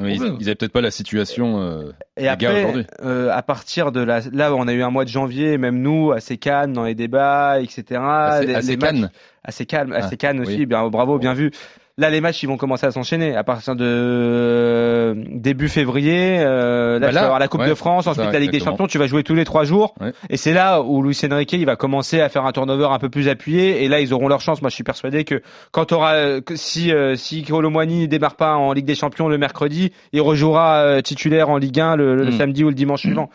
Mais 0.00 0.14
ils, 0.16 0.22
ils 0.40 0.46
avaient 0.46 0.54
peut-être 0.54 0.72
pas 0.72 0.80
la 0.80 0.90
situation. 0.90 1.60
euh, 1.60 1.92
Et 2.16 2.22
les 2.22 2.26
gars 2.28 2.32
après, 2.32 2.62
aujourd'hui. 2.64 2.86
euh, 3.04 3.30
à 3.30 3.42
partir 3.42 3.92
de 3.92 4.00
la, 4.00 4.20
là, 4.32 4.54
on 4.54 4.66
a 4.68 4.72
eu 4.72 4.82
un 4.82 4.90
mois 4.90 5.04
de 5.04 5.10
janvier, 5.10 5.58
même 5.58 5.82
nous, 5.82 6.12
assez 6.12 6.38
calme 6.38 6.72
dans 6.72 6.84
les 6.84 6.94
débats, 6.94 7.60
etc. 7.60 8.00
assez, 8.00 8.46
Les- 8.46 8.54
assez 8.54 8.68
les 8.70 8.76
matchs- 8.78 8.80
canne. 9.00 9.10
assez 9.44 9.66
calme, 9.66 9.92
Ah, 9.94 9.98
assez 9.98 10.16
calme 10.16 10.40
aussi. 10.40 10.56
oui. 10.56 10.66
Bien, 10.66 10.88
bravo, 10.88 11.18
bien 11.18 11.34
vu. 11.34 11.50
Là, 11.98 12.10
les 12.10 12.20
matchs, 12.20 12.42
ils 12.42 12.46
vont 12.46 12.56
commencer 12.56 12.86
à 12.86 12.90
s'enchaîner 12.92 13.34
à 13.36 13.42
partir 13.44 13.74
de 13.74 13.84
euh, 13.84 15.14
début 15.32 15.68
février. 15.68 16.36
Euh, 16.38 16.94
là, 16.94 16.98
Bah 17.00 17.08
tu 17.08 17.14
vas 17.14 17.22
avoir 17.24 17.38
la 17.38 17.48
Coupe 17.48 17.60
ouais, 17.62 17.68
de 17.68 17.74
France, 17.74 18.04
ça, 18.04 18.10
ensuite 18.12 18.32
la 18.32 18.38
Ligue 18.38 18.50
des. 18.52 18.60
Champions. 18.60 18.86
Tu 18.86 18.98
vas 18.98 19.06
jouer 19.06 19.22
tous 19.22 19.34
les 19.34 19.44
trois 19.44 19.64
jours. 19.64 19.94
Ouais. 20.00 20.12
Et 20.30 20.36
c'est 20.36 20.52
là 20.52 20.80
où 20.82 21.02
Luis 21.02 21.18
Enrique, 21.30 21.52
il 21.52 21.66
va 21.66 21.76
commencer 21.76 22.20
à 22.20 22.28
faire 22.28 22.44
un 22.44 22.52
turnover 22.52 22.88
un 22.90 22.98
peu 22.98 23.08
plus 23.08 23.28
appuyé. 23.28 23.84
Et 23.84 23.88
là, 23.88 24.00
ils 24.00 24.12
auront 24.14 24.28
leur 24.28 24.40
chance. 24.40 24.62
Moi, 24.62 24.70
je 24.70 24.74
suis 24.74 24.84
persuadé 24.84 25.24
que 25.24 25.42
quand 25.72 25.92
aura, 25.92 26.38
si 26.54 26.92
euh, 26.92 27.16
si 27.16 27.42
Colomwani 27.42 28.08
démarre 28.08 28.36
pas 28.36 28.54
en 28.54 28.72
Ligue 28.72 28.86
des 28.86 28.94
Champions 28.94 29.28
le 29.28 29.38
mercredi, 29.38 29.92
il 30.12 30.20
rejouera 30.20 30.76
euh, 30.82 31.00
titulaire 31.00 31.50
en 31.50 31.56
Ligue 31.56 31.80
1 31.80 31.96
le, 31.96 32.14
le 32.14 32.28
Mm. 32.28 32.32
samedi 32.32 32.62
ou 32.64 32.68
le 32.68 32.74
dimanche 32.74 33.00
suivant. 33.00 33.30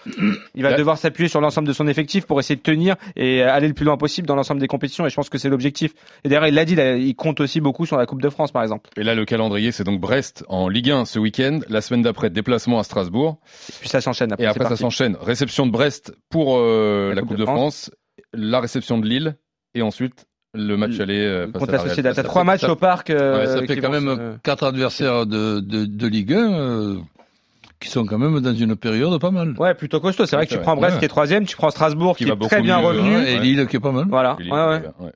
Il 0.55 0.63
va 0.63 0.69
Là- 0.71 0.77
devoir 0.77 0.97
s'appuyer 0.97 1.27
sur 1.27 1.41
l'ensemble 1.41 1.67
de 1.67 1.73
son 1.73 1.87
effectif 1.87 2.25
pour 2.25 2.39
essayer 2.39 2.55
de 2.55 2.61
tenir 2.61 2.95
et 3.15 3.41
aller 3.41 3.67
le 3.67 3.73
plus 3.73 3.85
loin 3.85 3.97
possible 3.97 4.27
dans 4.27 4.35
l'ensemble 4.35 4.61
des 4.61 4.67
compétitions. 4.67 5.05
Et 5.05 5.09
je 5.09 5.15
pense 5.15 5.29
que 5.29 5.37
c'est 5.37 5.49
l'objectif. 5.49 5.93
Et 6.23 6.29
d'ailleurs, 6.29 6.47
il 6.47 6.53
l'a 6.53 6.63
dit, 6.65 6.75
là, 6.75 6.95
il 6.95 7.15
compte 7.15 7.39
aussi 7.41 7.59
beaucoup 7.59 7.85
sur 7.85 7.97
la 7.97 8.05
Coupe 8.05 8.21
de 8.21 8.29
France, 8.29 8.52
par 8.53 8.63
exemple. 8.63 8.89
Et 8.95 9.03
là, 9.03 9.15
le 9.15 9.25
calendrier, 9.25 9.73
c'est 9.73 9.83
donc 9.83 9.99
Brest 9.99 10.45
en 10.47 10.69
Ligue 10.69 10.91
1 10.91 11.03
ce 11.05 11.19
week-end. 11.19 11.59
La 11.67 11.81
semaine 11.81 12.01
d'après, 12.03 12.29
déplacement 12.29 12.79
à 12.79 12.83
Strasbourg. 12.83 13.39
Et 13.69 13.73
puis 13.81 13.89
ça 13.89 13.99
s'enchaîne 13.99 14.31
après. 14.31 14.45
Et 14.45 14.47
après, 14.47 14.63
ça 14.69 14.77
s'enchaîne. 14.77 15.17
Réception 15.19 15.65
de 15.65 15.71
Brest 15.71 16.13
pour 16.29 16.57
euh, 16.57 17.13
la, 17.13 17.21
Coupe, 17.21 17.35
de 17.35 17.43
France. 17.45 17.91
La 18.33 18.61
réception 18.61 18.97
de 18.99 19.05
Lille. 19.07 19.35
Et 19.75 19.81
ensuite, 19.81 20.25
le 20.53 20.77
match 20.77 20.99
aller 20.99 21.19
euh, 21.19 21.51
Contre 21.51 21.71
la. 21.73 21.79
Sociedad. 21.79 22.15
T'as 22.15 22.23
trois 22.23 22.43
matchs 22.43 22.61
ça- 22.61 22.71
au 22.71 22.75
parc. 22.75 23.09
euh, 23.09 23.39
Ouais, 23.39 23.47
ça 23.47 23.65
fait 23.67 23.81
quand 23.81 23.91
vont 23.91 23.99
même 24.01 24.15
se- 24.35 24.37
quatre 24.43 24.63
adversaires 24.65 25.25
de, 25.25 25.59
de, 25.59 25.85
de 25.85 26.07
Ligue 26.07 26.33
1 26.33 26.53
euh, 26.53 26.95
qui 27.79 27.89
sont 27.89 28.05
quand 28.05 28.17
même 28.19 28.39
dans 28.39 28.53
une 28.53 28.75
période 28.75 29.19
pas 29.19 29.31
mal. 29.31 29.55
Ouais, 29.57 29.73
plutôt 29.73 29.99
costaud. 29.99 30.25
C'est 30.25 30.35
vrai 30.35 30.45
que 30.47 30.53
tu 30.53 30.59
prends 30.59 30.75
Brest 30.77 30.93
Ouais. 30.93 30.99
qui 30.99 31.05
est 31.05 31.09
troisième, 31.09 31.45
tu 31.45 31.55
prends 31.57 31.69
Strasbourg 31.71 32.15
Qui 32.15 32.23
qui, 32.25 32.29
va 32.29 32.37
est 32.39 32.47
très 32.47 32.61
bien 32.61 32.79
mieux, 32.79 32.85
revenu. 32.87 33.15
ouais. 33.15 33.33
Et 33.33 33.39
Lille 33.39 33.65
qui 33.67 33.75
est 33.77 33.79
pas 33.81 33.91
mal. 33.91 34.05
Voilà. 34.07 34.37
Lille, 34.39 34.53
Ouais, 34.53 34.81
ouais. 34.99 35.11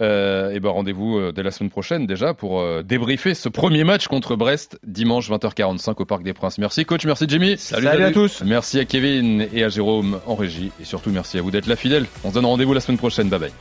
Euh, 0.00 0.50
et 0.50 0.58
ben 0.58 0.70
rendez-vous 0.70 1.18
euh, 1.18 1.32
dès 1.32 1.44
la 1.44 1.52
semaine 1.52 1.70
prochaine 1.70 2.06
déjà 2.06 2.34
pour 2.34 2.60
euh, 2.60 2.82
débriefer 2.82 3.34
ce 3.34 3.48
premier 3.48 3.84
match 3.84 4.08
contre 4.08 4.34
Brest 4.34 4.78
dimanche 4.84 5.30
20h45 5.30 5.94
au 5.98 6.04
Parc 6.04 6.24
des 6.24 6.32
Princes. 6.32 6.58
Merci 6.58 6.84
coach, 6.84 7.06
merci 7.06 7.26
Jimmy. 7.28 7.56
Salut, 7.58 7.86
à 7.86 8.10
tous. 8.10 8.42
Merci 8.44 8.80
à 8.80 8.84
Kevin 8.84 9.46
et 9.52 9.62
à 9.62 9.68
Jérôme 9.68 10.20
en 10.26 10.34
régie 10.34 10.72
et 10.80 10.84
surtout 10.84 11.10
merci 11.10 11.38
à 11.38 11.42
vous 11.42 11.52
d'être 11.52 11.66
là 11.66 11.76
fidèle. 11.76 12.06
On 12.24 12.30
se 12.30 12.34
donne 12.34 12.46
rendez-vous 12.46 12.74
la 12.74 12.80
semaine 12.80 12.98
prochaine. 12.98 13.28
Bye 13.28 13.38
bye. 13.38 13.52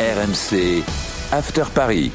RMC 0.00 0.82
After 1.32 1.64
Paris. 1.72 2.10